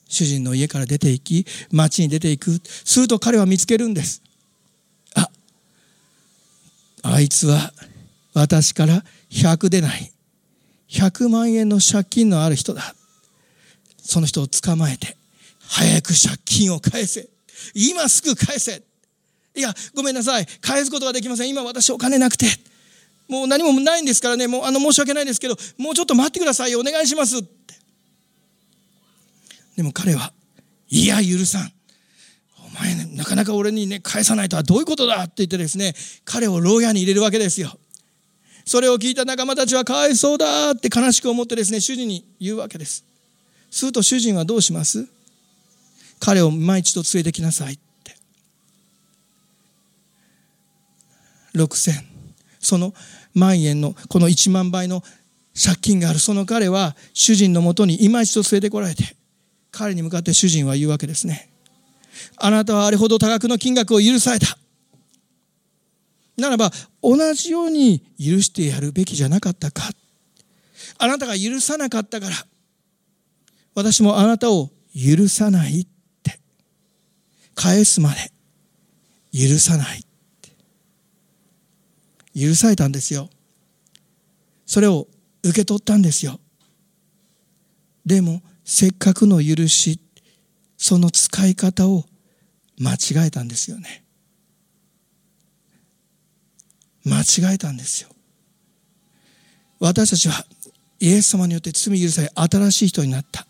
[0.09, 2.59] 主人の家から出て行き町に出ていく。
[2.65, 4.21] すると彼は見つけるんです。
[5.13, 5.29] あ
[7.03, 7.71] あいつは
[8.33, 10.11] 私から100でない。
[10.89, 12.95] 100万円の借金のある人だ。
[14.01, 15.15] その人を捕まえて
[15.61, 17.29] 早く借金を返せ。
[17.75, 18.81] 今すぐ返せ。
[19.55, 20.45] いやごめんなさい。
[20.61, 21.49] 返すことができません。
[21.49, 22.47] 今私お金なくて。
[23.27, 24.47] もう何もないんですからね。
[24.47, 27.58] もうあの申し訳ないですけどもうちょっと待ってくださいお願いします。
[29.79, 30.33] でも彼は、
[30.89, 31.71] いや、許さん。
[32.67, 37.79] お前ね、なかなか俺にね、返さないとはどういうことだって言ってですね、彼を牢屋に入れるわけですよ。
[38.65, 43.05] それを聞いた仲間たちはかわいそうだって悲しく思ってですね、主人に言うわけです。
[43.71, 45.07] すると主人はどうします？
[46.19, 48.17] 彼を今一度連れてきなさいって。
[51.55, 51.93] 6000。
[52.59, 52.93] その
[53.33, 55.03] 万円のこの1万倍の
[55.55, 59.15] 借金があるその彼は主人のもとに今一度連れてこられて
[59.71, 61.49] 彼に向かって主人は言うわけですね。
[62.37, 64.57] あなたはあれほど多額の金額を許された。
[66.37, 69.89] ならば同じように許してやるべきじゃなかったか。
[70.97, 72.35] あなたが許さなかったから
[73.75, 75.87] 私もあなたを許さないっ
[76.23, 76.39] て
[77.55, 78.31] 返すまで
[79.31, 80.01] 許さないっ
[80.41, 80.49] て
[82.39, 83.29] 許されたんですよ
[84.65, 85.07] それを
[85.43, 86.39] 受け取ったんですよ
[88.05, 89.99] でもせっかくの許し
[90.77, 92.05] その使い方を
[92.79, 94.03] 間違えたんですよね。
[97.03, 98.09] 間違えたんですよ。
[99.79, 100.45] 私たちは
[100.99, 103.47] イエス様によって罪許され新しい人になった。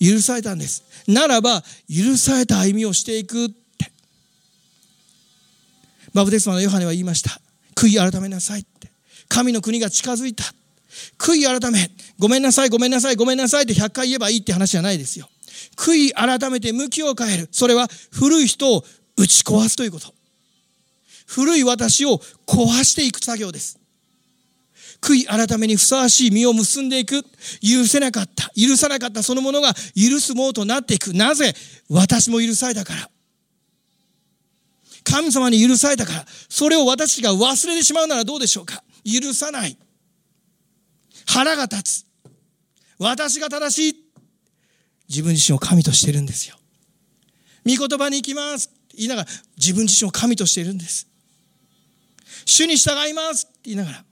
[0.00, 0.84] 許されたんです。
[1.06, 3.92] ならば許された歩みをしていくって。
[6.14, 7.38] バブテスマのヨハネは言いました。
[7.74, 8.90] 悔い改めなさいって。
[9.28, 10.44] 神の国が近づいた。
[11.18, 15.28] 悔い改め、ごめんなさい、ごめんなさい、ごめんなさいって100回言えばいいって話じゃないですよ。
[15.76, 17.48] 悔い改めて向きを変える。
[17.52, 18.84] それは古い人を
[19.16, 20.14] 打ち壊すということ。
[21.26, 23.78] 古い私を壊していく作業です。
[25.00, 27.22] 悔い改めにふさわしい実を結んでいく。
[27.62, 28.50] 許せなかった。
[28.60, 31.14] 許さなかったそのものが許すものとなっていく。
[31.14, 31.54] なぜ
[31.88, 33.10] 私も許されたから。
[35.04, 36.26] 神様に許されたから。
[36.48, 38.82] それを私が忘れてしまうならどうでしょうか。
[39.04, 39.76] 許さない。
[41.26, 42.06] 腹が立つ。
[42.98, 44.10] 私が正しい。
[45.08, 46.56] 自分自身を神としてるんですよ。
[47.66, 51.06] 御言葉に行きます言いながら自分自身を神としているんです。
[52.44, 54.04] 主に従いますって言いながら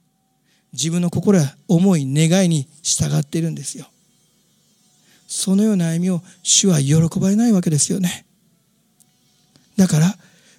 [0.73, 3.87] 自分の心や思い、願いに従っているんですよ。
[5.27, 8.27] そのような歩みを主は喜ばれないわけですよね。
[9.77, 10.17] だから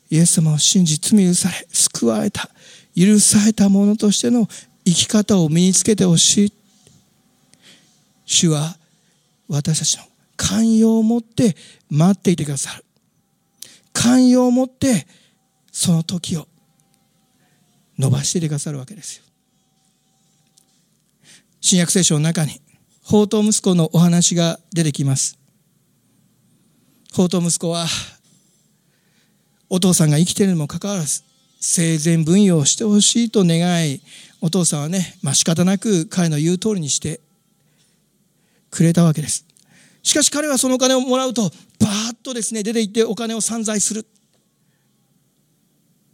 [0.09, 2.49] イエス様を信じ罪を許され救われた
[2.95, 4.47] 許された者としての
[4.89, 6.53] 生き方を身につけてほしい。
[8.25, 8.75] 主は
[9.47, 10.03] 私たちの
[10.35, 11.55] 寛容を持って
[11.89, 12.83] 待っていてくださる。
[13.93, 15.07] 寛容を持って
[15.71, 16.47] その時を
[17.97, 19.23] 伸ばしていてくださるわけですよ。
[21.61, 22.61] 新約聖書の中に
[23.03, 25.37] 宝刀息子のお話が出てきます。
[27.11, 27.85] 宝刀息子は
[29.69, 31.23] お父さんが生きているにもかかわらず
[31.59, 34.01] 生前分与をしてほしいと願い
[34.41, 37.19] お父さんはね、まあ、仕方なく彼の言う通りにして
[38.71, 39.45] くれたわけです。
[40.01, 41.41] しかし彼はそのお金をもらうと
[41.79, 44.05] バーッとですね出て行ってお金を散財する。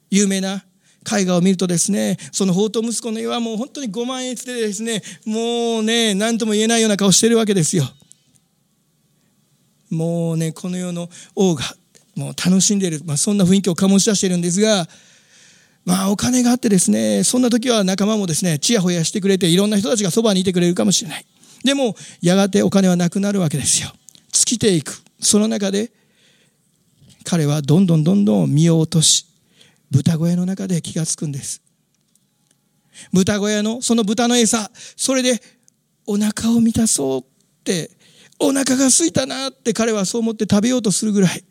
[0.09, 0.63] 有名な
[1.05, 7.83] 絵画を見るとですねその宝刀息子の絵はもう本当に5万円つでですねもうね何とも言えないような顔してるわけですよ。
[9.91, 11.63] もうねこの世の王が
[12.15, 14.87] もう楽しんでいる、まあ、そんな雰囲気を醸し出しているんですが
[15.85, 21.25] まあお金があってですねそんな時は仲間もですねちやほやしてくれていろんな人たちがそばにいてくれるかもしれない。
[21.63, 23.91] でもやがてお金はなくなるわけですよ。
[24.31, 25.01] 尽きていく。
[25.19, 25.91] その中で
[27.23, 29.25] 彼はどんどんどんどん身を落とし
[29.91, 31.61] 豚小屋の中で気がつくんです。
[33.13, 35.41] 豚小屋のその豚の餌それで
[36.07, 37.23] お腹を満たそうっ
[37.63, 37.91] て
[38.39, 41.43] お腹が空いたなって彼はそう思って食べようとするぐらい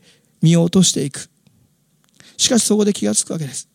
[0.43, 1.29] 身を落としていく。
[2.37, 3.69] しかしそこで気がつくわけです。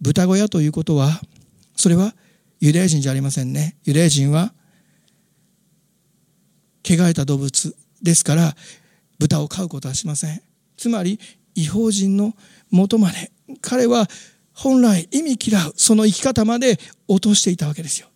[0.00, 1.20] 豚小屋ということは
[1.76, 2.14] それは
[2.60, 3.76] ユダヤ人じゃありませんね。
[3.84, 4.52] ユダヤ人は
[6.84, 8.54] 汚れた動物ですから
[9.18, 10.42] 豚を飼うことはしません。
[10.76, 11.18] つまり
[11.54, 12.34] 違法人の
[12.70, 13.30] 元まで
[13.60, 14.06] 彼は
[14.52, 16.78] 本来意味嫌うその生き方まで
[17.08, 18.08] 落としていたわけですよ。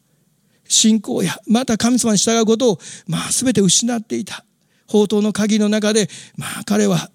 [0.64, 4.44] 信仰やまた神様に従うことをまあ全て失っていた。
[4.86, 7.10] 宝刀の鍵の中でまあ彼は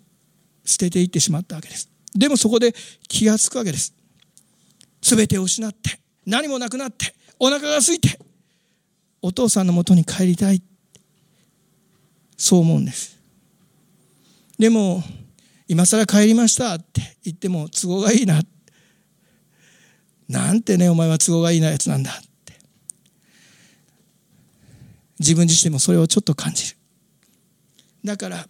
[0.63, 1.89] 捨てていってしまったわけです。
[2.13, 2.73] でもそこで
[3.07, 3.93] 気がつくわけです。
[5.07, 8.17] 全てを失って何もなくなってお腹が空いて
[9.21, 10.63] お父さんのもとに帰りたい
[12.35, 13.15] そう思うんです。
[14.57, 15.03] でも
[15.67, 18.41] 今更帰りましたって言っても都合がいいな。
[20.27, 22.53] なんてねお前は都合がいいなやつなんだって。
[25.19, 26.77] 自分自身もそれをちょっと感じる。
[28.03, 28.47] だから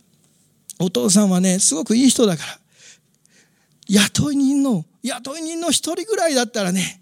[0.80, 2.60] お父さんはねすごくいい人だから
[3.88, 7.02] 雇い人の雇い人の一人ぐらいだったらね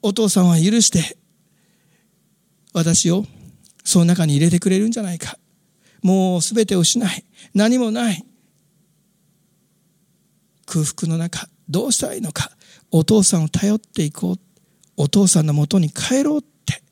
[0.00, 1.16] お父さんは許して
[2.72, 3.24] 私を
[3.82, 5.38] その中に入れてくれるんじゃないか。
[6.02, 7.24] もう全てを失い。
[7.54, 8.24] 何もない。
[10.66, 12.50] 空腹の中どうしたらいいのか。
[12.90, 14.38] お父さんを頼っていこう。
[14.96, 16.82] お父さんのもとに帰ろうって。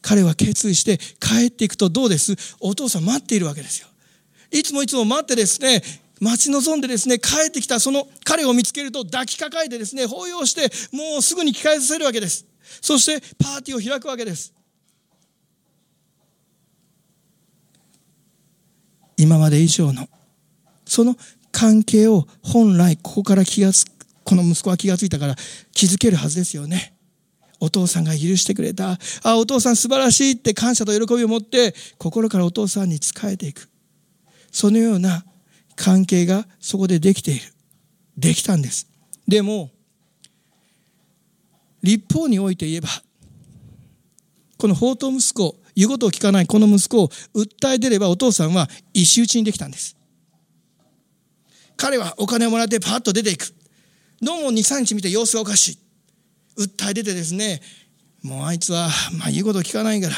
[0.00, 2.34] 彼は決意して帰っていくとどうです？
[2.60, 3.88] お父さん待っているわけですよ。
[4.50, 5.82] いつもいつも待ってですね。
[6.20, 12.46] 待ち望んでですね帰ってきたその彼を見つけると抱きかかえてですね抱擁してもうすぐに帰させるわけです。
[12.80, 14.52] そしてパーティーを開くわけです。
[19.16, 20.08] 今まで以上の
[20.84, 21.16] その
[21.52, 23.90] 関係を本来ここから気がつく
[24.24, 25.36] この息子は気がついたから
[25.72, 26.94] 気づけるはずですよね。
[27.60, 28.98] お父さんが許してくれた。
[29.22, 33.68] あお父さん素晴らしいって感謝と喜びを持って心からお父さんに仕えていく。
[34.50, 35.24] そのような
[35.76, 37.42] 関係がそこでできている。
[38.16, 38.88] できたんです。
[39.26, 39.70] でも
[41.82, 42.88] 立法において言えば
[44.56, 49.96] この宝刀息子言うことを聞かないこの息子を訴え出ればお父さんは石打ちにできたんです。
[51.76, 53.52] 彼はお金をもらってパッと出ていく。
[54.22, 55.78] どうも23日見て様子がおかしい。
[56.56, 57.60] 訴え出てですね
[58.22, 60.14] もうあいつはまあ言うことを聞かないから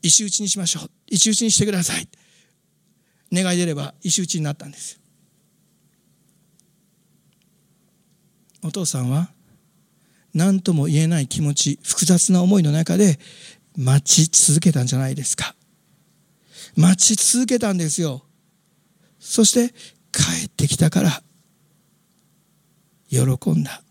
[0.00, 0.90] 石打ちにしましょう。
[1.08, 2.08] 石打ちにしてください。
[3.32, 5.00] 願い出れば石打ちになったんです。
[8.64, 9.30] お父さんは
[10.34, 13.18] 何とも言えない気持ち複雑な思いの中で
[13.76, 15.54] 待ち続けたんじゃないですか。
[16.76, 18.22] 待ち続けたんですよ。
[19.18, 19.74] そして
[20.12, 21.22] 帰ってきたから
[23.10, 23.82] 喜んだ。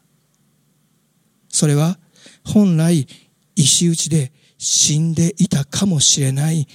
[1.49, 1.97] それは
[2.45, 3.07] 本来
[3.55, 6.67] 石打ちで死んでいたかもしれない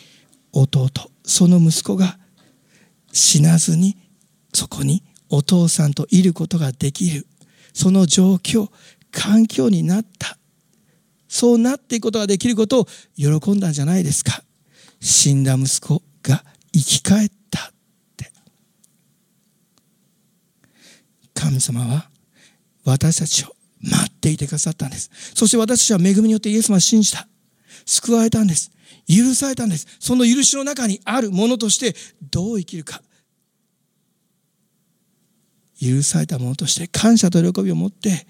[0.53, 0.91] 弟
[1.25, 2.19] その息子が
[3.17, 3.97] 死なずに
[4.53, 7.27] そこにお父さんといることができる。
[7.73, 8.71] その状況
[9.11, 10.37] 環境になった。
[11.27, 14.43] そうなっていくことができることを喜んだんじゃないですか。
[15.01, 17.73] 死んだ息子が生き返ったっ
[18.19, 18.31] て。
[21.33, 22.11] 神様は
[22.85, 25.11] 私たちを待っていてくださったんです。
[25.35, 27.27] そして私たちは恵みによってイエス様を信じた。
[27.87, 28.71] 救われたんです。
[29.09, 29.87] 許されたんです。
[30.01, 31.95] その許しの中にあるものとして
[32.31, 33.01] どう生きるか。
[35.81, 38.27] 許されたものとして感謝と喜びを持って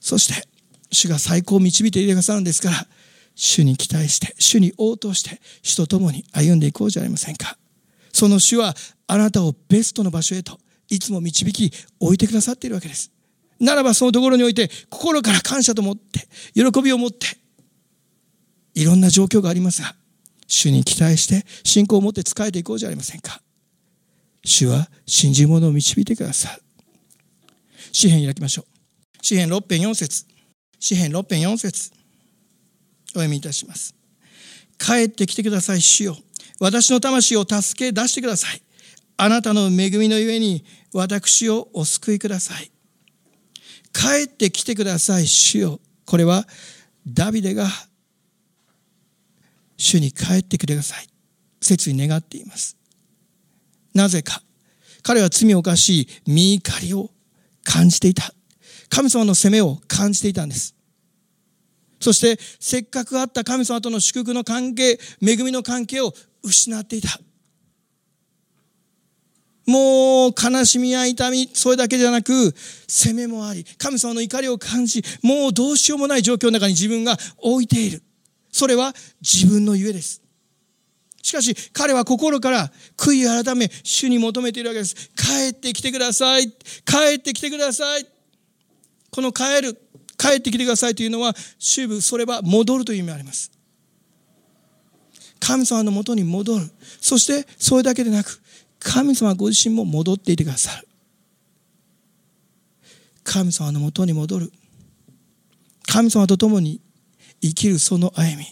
[0.00, 0.48] そして
[0.90, 2.86] 主が最高を導いていてくださるんですから
[3.34, 7.56] 主に期待して主に応答して主と共に歩んでいこうじゃありませんか。
[8.12, 8.74] その主は
[9.06, 13.10] あなたをベストの場所へといつも導き置いてくださっているわけです。
[13.60, 17.38] ならばそのところにおいて心から感謝と思って喜びを持って
[18.74, 19.94] いろんな状況がありますが
[20.46, 23.40] 主に期待して信仰を持って仕えていこうじゃありませんか。
[24.44, 26.62] 主は信じる者を導いてくださる。
[27.92, 28.64] 詩篇開きましょう
[29.22, 30.24] 詩篇6編4節
[30.78, 31.90] 詩編6編4節
[33.10, 33.94] お読みいたします
[34.78, 36.16] 帰ってきてください主よ
[36.60, 38.62] 私の魂を助け出してください。
[39.16, 42.70] あなたの恵みのゆえに私をお救いください。
[43.92, 45.80] 帰ってきてください、主よ。
[46.04, 46.46] これは
[47.06, 47.66] ダビデが
[49.78, 51.06] 主に帰ってきてください。
[51.62, 52.76] 切に願っています。
[53.94, 54.42] なぜか。
[55.02, 57.10] 彼は罪を犯し、身怒りを
[57.64, 58.32] 感じていた。
[58.88, 60.74] 神様の責めを感じていたんです。
[62.00, 67.20] そして、せっかくあった神様との祝福の関係、恵みの関係を失っていた。
[69.66, 72.54] もう悲しみや痛み、それだけじゃなく、
[72.88, 78.02] 責めもあり、神様の怒りを感じ、もうどうしようもない状況の中に自分が置いている。
[78.50, 80.22] それは自分のゆえです。
[81.22, 85.10] しかし彼は心から悔い改め主に求めているわけです。
[85.10, 86.50] 帰ってきてください。
[86.50, 88.06] 帰ってきてください。
[89.10, 89.74] この帰る、
[90.16, 93.50] 帰ってきてくださいというのは、主部、それは戻るという意味があります。
[95.40, 96.70] 神様のもとに戻る。
[97.00, 98.40] そしてそれだけでなく、
[98.78, 100.86] 神様ご自身も戻っていてくださる。
[103.24, 104.52] 神様のもとに戻る。
[105.86, 106.80] 神様と共に
[107.42, 108.46] 生きるその歩み。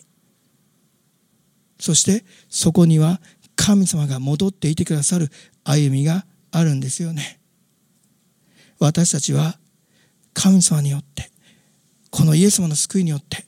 [1.78, 3.20] そしてそこには
[3.56, 5.30] 神様が戻っていてくださる
[5.64, 7.40] 歩みがあるんですよね。
[8.78, 9.58] 私たちは
[10.34, 11.30] 神様によって
[12.10, 13.44] このイエス様の救いによって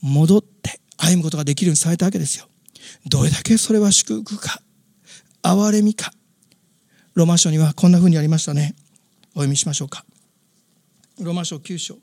[0.00, 2.46] 戻って歩むことができるようにされたわけですよ。
[3.06, 4.60] どれだけそれは祝福か
[5.42, 6.12] 憐れみか
[7.14, 8.74] ロマ書にはこんなふうにありましたね。
[9.30, 10.04] お読みしましょうか。
[11.20, 11.96] ロマ書9章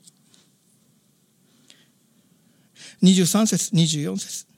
[3.02, 4.51] 23節24節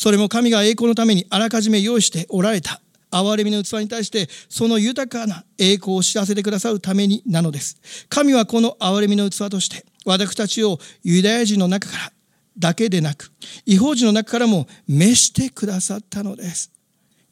[0.00, 2.80] それも神が栄光のためにあらかじめ用意しておられた。
[3.10, 8.06] 憐れみの器に対してその豊かな栄光を知らせてくださるためになのです。
[8.08, 12.12] 神はこの憐れみの器として私たちをユダヤ人の中から
[12.58, 13.30] だけでなく
[13.66, 16.72] 違法人の中からも召してくださったのです。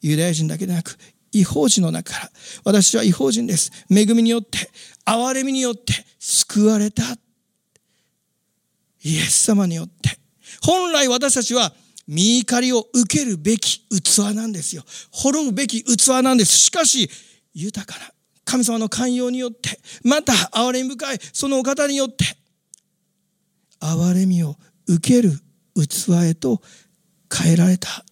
[0.01, 0.95] ユダヤ人だけでなく
[1.31, 2.29] 違法人の中から
[2.65, 3.71] 私は違法人です。
[3.89, 4.69] 恵みによって
[5.07, 7.01] 憐れみによって救われた。
[9.01, 10.19] イエス様によって。
[10.61, 11.73] 本来私たちは
[12.09, 14.83] 見怒りを受けるべき器なんですよ。
[15.11, 16.57] 滅ぶべき器なんです。
[16.57, 17.07] しかし、
[17.53, 18.11] 豊かな
[18.45, 22.25] 神様の寛容によって、また憐れみ深いそのお方によって、
[23.79, 24.55] 憐れみを
[24.87, 25.31] 受ける
[25.75, 26.63] 器へと
[27.31, 28.03] 変えられた。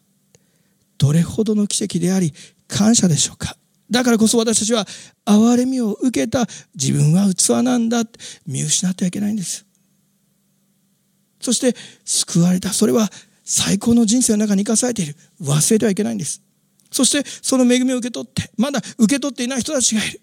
[1.00, 2.36] どれほどの奇跡であり、
[2.68, 3.58] 感謝でしょうか。
[3.90, 4.86] だからこそ私たちは
[5.26, 6.46] 憐れみを受けた
[6.76, 9.66] 自分は器なんだって見失ってはいけないんです。
[11.42, 11.76] そして
[12.06, 12.70] 救われた。
[12.74, 13.10] それは
[13.50, 15.16] 最高の人生の中に生かされている。
[15.42, 16.42] 忘れてはいけないんです。
[16.92, 20.20] そしてその恵みを受け取って、まだ受け取っていない人たちがいる。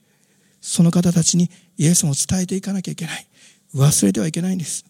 [0.61, 3.27] その方たちにイエスも伝えていかなきゃいけない。
[3.75, 4.85] 忘れてはいけないんです。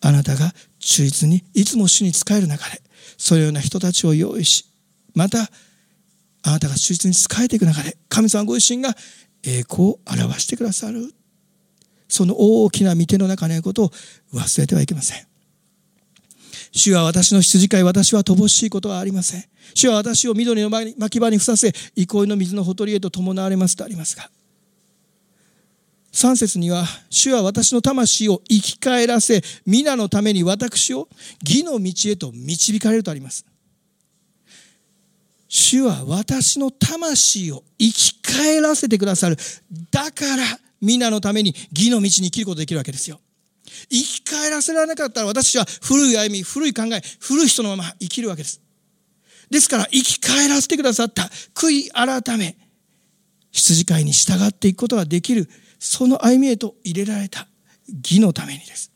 [0.00, 2.80] あなたが忠実にいつも主に仕える中で、
[3.18, 4.64] そのような人たちを用意し、
[5.14, 5.50] また、
[6.42, 8.96] あなたが忠実に仕えていく中で、神様ご自身が
[9.42, 11.12] 栄光を表してくださる。
[12.08, 13.90] その大きな御手の中にあることを
[14.32, 15.29] 忘れてはいけません。
[16.72, 19.44] 主は私の羊飼い、私は乏しいことはありません。
[19.74, 24.30] 主は私を緑の巻き場にふさせ、憩いの水のほとりへと伴われますとありますが。
[26.12, 31.08] 3節には、主は私の魂を生き返らせ、皆のために私を
[31.42, 33.44] 義の道へと導かれるとあります。
[35.48, 39.36] 主は私の魂を生き返らせてくださる。
[39.90, 40.44] だから、
[40.80, 43.20] 皆のために義の道に生きることができるわけですよ。
[43.88, 48.60] 生き返らせられなかったら私は古い歩み、古い考え、古い人のまま生きるわけです。
[49.50, 52.56] ですから生き返らせてくださった悔い改め、
[53.50, 55.48] 羊飼いに従っていくことができる、
[55.78, 57.48] その歩みへと入れられた
[57.88, 58.92] 義のためにです。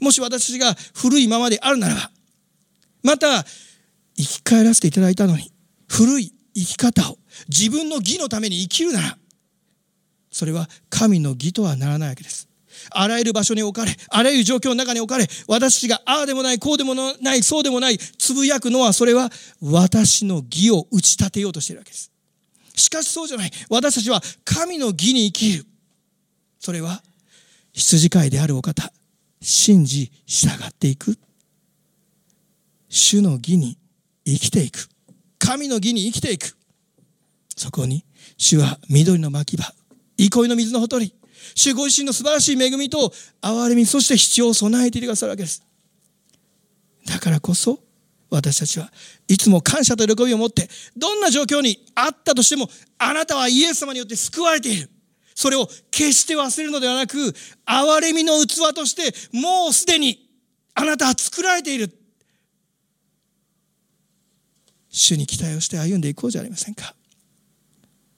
[0.00, 2.10] もし私が古いままであるならば、
[3.02, 3.44] また
[4.16, 5.52] 生き返らせていただいたのに、
[5.88, 9.18] 古い生き方を自分の義のために生きるなら、
[10.30, 12.47] それは神の義とはならないわけです。
[12.90, 22.10] あらゆる場所に置かれ、あらゆる状況の中に置かれ、私がああでもない、こうでもない、そうでもない、つぶやくのは、それは私の義を打ち立てようとしているわけです。
[22.74, 23.50] しかしそうじゃない。
[23.68, 25.66] 私たちは神の義に生きる。
[26.60, 27.02] それは
[27.72, 28.92] 羊飼いであるお方、
[29.40, 31.18] 信じ従っていく。
[32.88, 33.78] 主の義に
[34.24, 34.88] 生きていく。
[35.38, 36.56] 神の義に生きていく。
[37.56, 38.04] そこに
[38.36, 39.64] 主は緑の牧場、
[40.16, 41.14] 憩いの水のほとり、
[41.54, 45.62] 主ご自身の素晴らしい恵みと憐れみ、そして必要を備えていてくださるわけです。
[47.06, 47.80] だからこそ、
[48.30, 48.92] 私たちは
[49.26, 52.68] いつも感謝と喜びを持って、どんな状況にあったとしても、
[52.98, 54.90] あなたはイエス様によって救われている。
[55.34, 57.16] それを決して忘れるのではなく、
[57.64, 60.28] 憐れみの器として、もうすでに
[60.74, 61.98] あなたは作られている。
[64.90, 66.94] 主に期待をして歩んでいこうじゃありませんか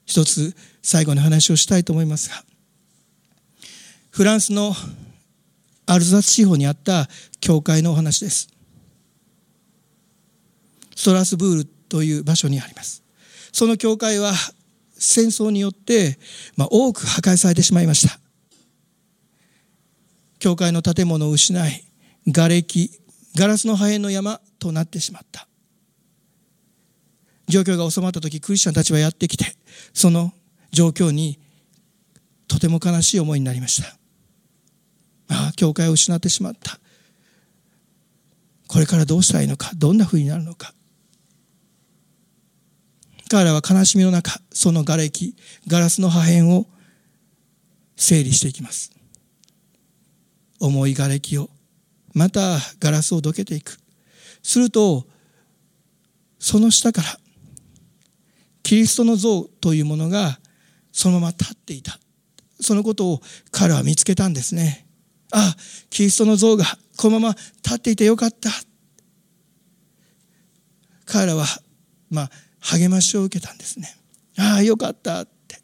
[0.05, 2.43] 一つ最後の話をしたいと思いますが
[4.11, 4.73] フランスの
[5.85, 7.07] アルザス地方にあった
[7.39, 8.49] 教会のお話です。
[10.95, 13.03] ストラスブールという場所にあります。
[13.51, 14.33] その教会は
[14.93, 16.19] 戦争によって、
[16.55, 18.19] まあ、多く破壊されてしまいました。
[20.39, 21.83] 教会の建物を失い
[22.31, 22.89] 瓦礫
[23.35, 25.47] ガラスの破片の山となってしまった。
[27.47, 29.45] 状況が収まった時クリスチャンたちはやってきて
[29.93, 30.31] その
[30.71, 31.37] 状況に
[32.47, 34.00] とても悲しい思いになりました。
[35.31, 36.77] ああ教会を失ってしまった。
[38.67, 39.71] これからどうしたらいいのか？
[39.75, 40.73] どんなふうになるのか？
[43.29, 46.65] 彼らは悲しみの中その瓦礫ガラスの破片を
[47.95, 48.91] 整理していきます。
[50.59, 51.49] 重い瓦礫を
[52.13, 53.77] またガラスをどけていく。
[54.43, 55.05] すると
[56.39, 57.07] その下から
[58.63, 60.39] キリストの像というものが
[60.91, 61.97] そのまま立っていた。
[62.59, 64.85] そのことを彼は見つけたんですね。
[65.31, 65.57] ああ
[65.89, 66.65] キリストの像が
[66.97, 68.49] このまま立っていてよかった。
[71.05, 71.45] 彼らは
[72.09, 72.29] まあ
[72.59, 73.95] 励ましを受けたんですね。
[74.37, 75.59] ああよかったって。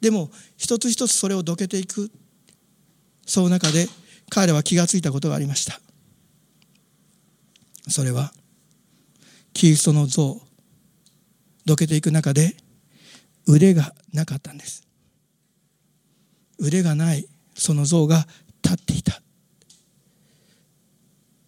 [0.00, 2.10] でも一つ一つそれをどけていく。
[3.26, 3.88] その中で
[4.30, 5.80] 彼らは気がついたことがありました。
[7.88, 8.32] それは
[9.52, 10.40] キリストの像
[11.64, 12.56] どけていく中で
[13.46, 14.86] 腕がなかったんです。
[16.58, 18.26] 腕がないその像が
[18.62, 19.20] 立っていた。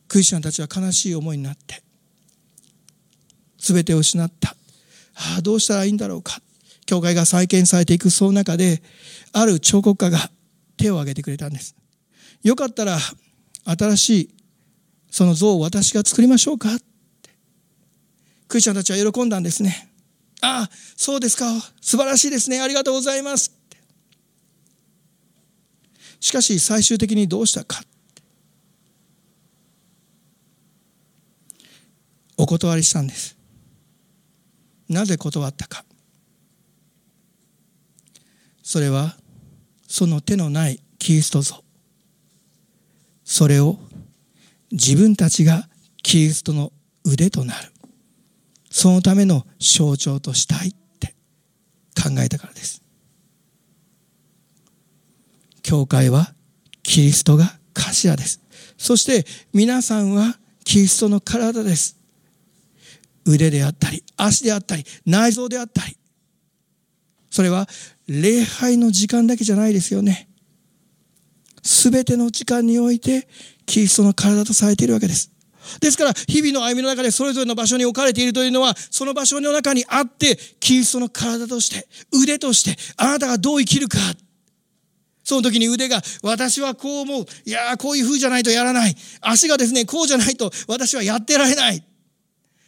[0.09, 1.82] クリスチャンたちは悲しい思いになって
[3.59, 4.55] 全てを失った。
[5.16, 6.38] ああどうしたらいいんだろうか。
[6.86, 8.82] 教会が再建されていくその中で
[9.32, 10.30] ある彫刻家が
[10.76, 11.74] 手を挙げてくれたんです。
[12.42, 12.98] よかったら
[13.64, 14.30] 新しい
[15.11, 16.68] その像を私が作りましょうか。
[18.48, 19.90] クリスチャンたちは喜んだんですね。
[20.42, 21.46] ああそうですか。
[21.80, 22.61] 素晴らしいですね。
[22.61, 23.52] ありがとうございます。
[26.25, 27.83] しかし最終的にどうしたか。
[32.39, 33.37] お断りしたんです。
[34.89, 35.85] なぜ断ったか。
[38.62, 39.18] それは
[39.87, 41.62] その手のないキリスト像。
[43.22, 43.79] それを
[44.72, 45.68] 自分たちが
[46.03, 46.72] キリストの
[47.05, 47.70] 腕となる。
[48.70, 51.14] そのための象徴としたいって
[52.03, 52.84] 考えたからです。
[55.64, 56.32] 教会は
[56.84, 58.40] キリストが頭です。
[58.78, 61.96] そして皆さんはキリストの体です。
[63.26, 65.96] 腕であったり足であったり内臓であったり。
[67.30, 67.66] それは
[68.06, 70.28] 礼拝の時間だけじゃないですよね。
[71.62, 73.26] すべての時間において
[73.64, 75.32] キリストの体とされているわけです。
[75.80, 83.96] ですから日々の歩みの中でそれぞれの場所に置かれているというのはその場所の中にあってキリストの体として腕としてあなたがどう生きるか。
[85.25, 87.27] その時に腕が私はこう思う。
[87.47, 88.95] いやこういう風じゃないとやらない。
[89.22, 91.83] 足がですねこうじゃないと私はやってられない。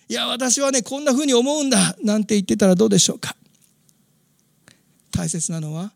[0.09, 1.97] いや私はねこんな風に思うんだ。
[2.03, 3.37] なんて言ってたらどうでしょうか。
[5.13, 5.93] 大切なのは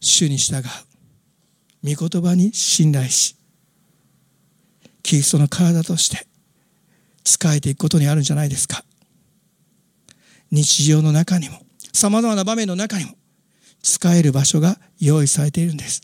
[0.00, 0.62] 主に従う。
[1.84, 3.36] 御言葉に信頼し
[5.02, 6.26] キリストの体として
[7.24, 8.84] 仕えていくことにあるんじゃないですか。
[10.50, 11.58] 日常の中にも
[11.92, 13.16] さまざまな場面の中にも
[13.84, 16.00] 使える場所が用意されているんです。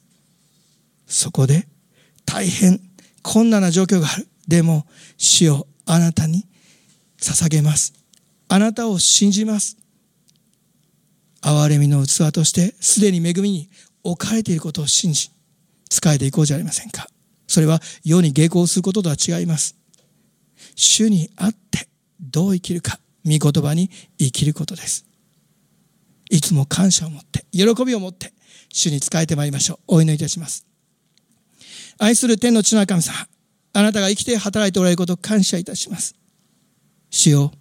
[1.06, 1.66] そこで
[2.26, 2.78] 大変
[3.22, 4.28] 困難な状況がある。
[4.46, 6.46] でも主をあなたに
[7.18, 7.94] 捧げます。
[8.48, 9.78] あなたを信じます。
[11.40, 13.70] 憐れみの器としてすでに恵みに
[14.04, 15.30] 置かれていることを信じ
[15.88, 17.06] 使えていこうじゃありませんか。
[17.46, 19.74] それは世に下校することとは違います。
[20.76, 21.88] 主にあって
[22.20, 25.06] どう生きるか御言葉に生きることです。
[26.28, 28.32] いつも感謝を持って喜びを持って
[28.72, 29.96] 主に仕えてまいりましょう。
[29.96, 30.66] お祈りいたします。
[31.98, 33.26] 愛する天の地の神様
[33.72, 36.14] あなたが生きて働いておられることを感謝いたします。
[37.10, 37.52] 主よ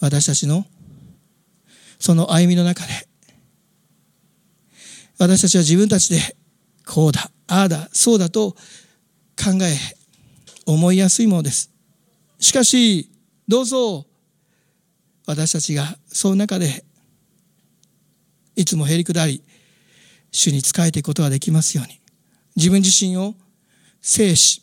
[0.00, 0.64] 私たちの
[1.98, 3.08] その歩みの中で
[5.18, 6.36] 私たちは自分たちで
[6.86, 9.76] こうだああだそうだと考え
[10.66, 11.70] 思いやすいものです。
[12.38, 13.10] しかし
[13.48, 14.06] どうぞ
[15.26, 16.84] 私たちがその中で
[18.58, 19.42] いつもへりくだり
[20.30, 22.00] 主に仕えていくことができますように
[22.56, 23.34] 自分自身を
[24.00, 24.62] 制し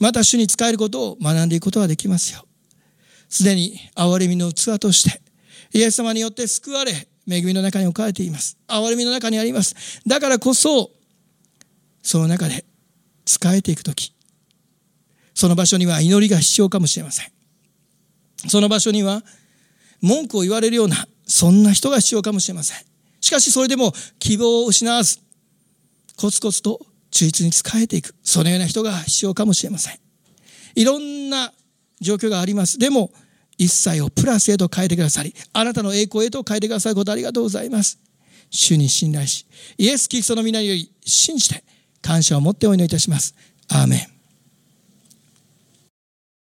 [0.00, 2.44] また主に仕えることを学んでいくことができますよ
[3.28, 5.22] すでに憐れみの器として
[5.72, 6.92] イエス様によって救われ
[7.28, 10.90] 恵みの中に置かれています憐れみの中にありますだからこそ
[12.02, 12.64] その中で
[13.24, 14.12] 仕えていく時
[15.34, 17.32] その場所には祈りが必要かもしれません。
[18.48, 19.22] その場所には
[20.00, 22.91] 文句を言われるようなそんな人が必要かもしれません。
[23.32, 25.18] しかしそれでも希望を失わず
[26.16, 29.98] コツコツと忠実に仕えていくそのような人が必要かもしれません。
[30.74, 31.50] いろんな
[32.00, 32.78] 状況があります。
[32.78, 33.10] でも
[33.56, 37.98] 一切をプラスへと変えてくださりあなたの栄光へと変えてくださることありがとうございます。
[38.50, 39.46] 主に信頼し
[39.78, 41.64] イエス・キリストの皆により信じて
[42.02, 43.34] 感謝を持ってお祈りいたします。
[43.70, 44.11] アーメン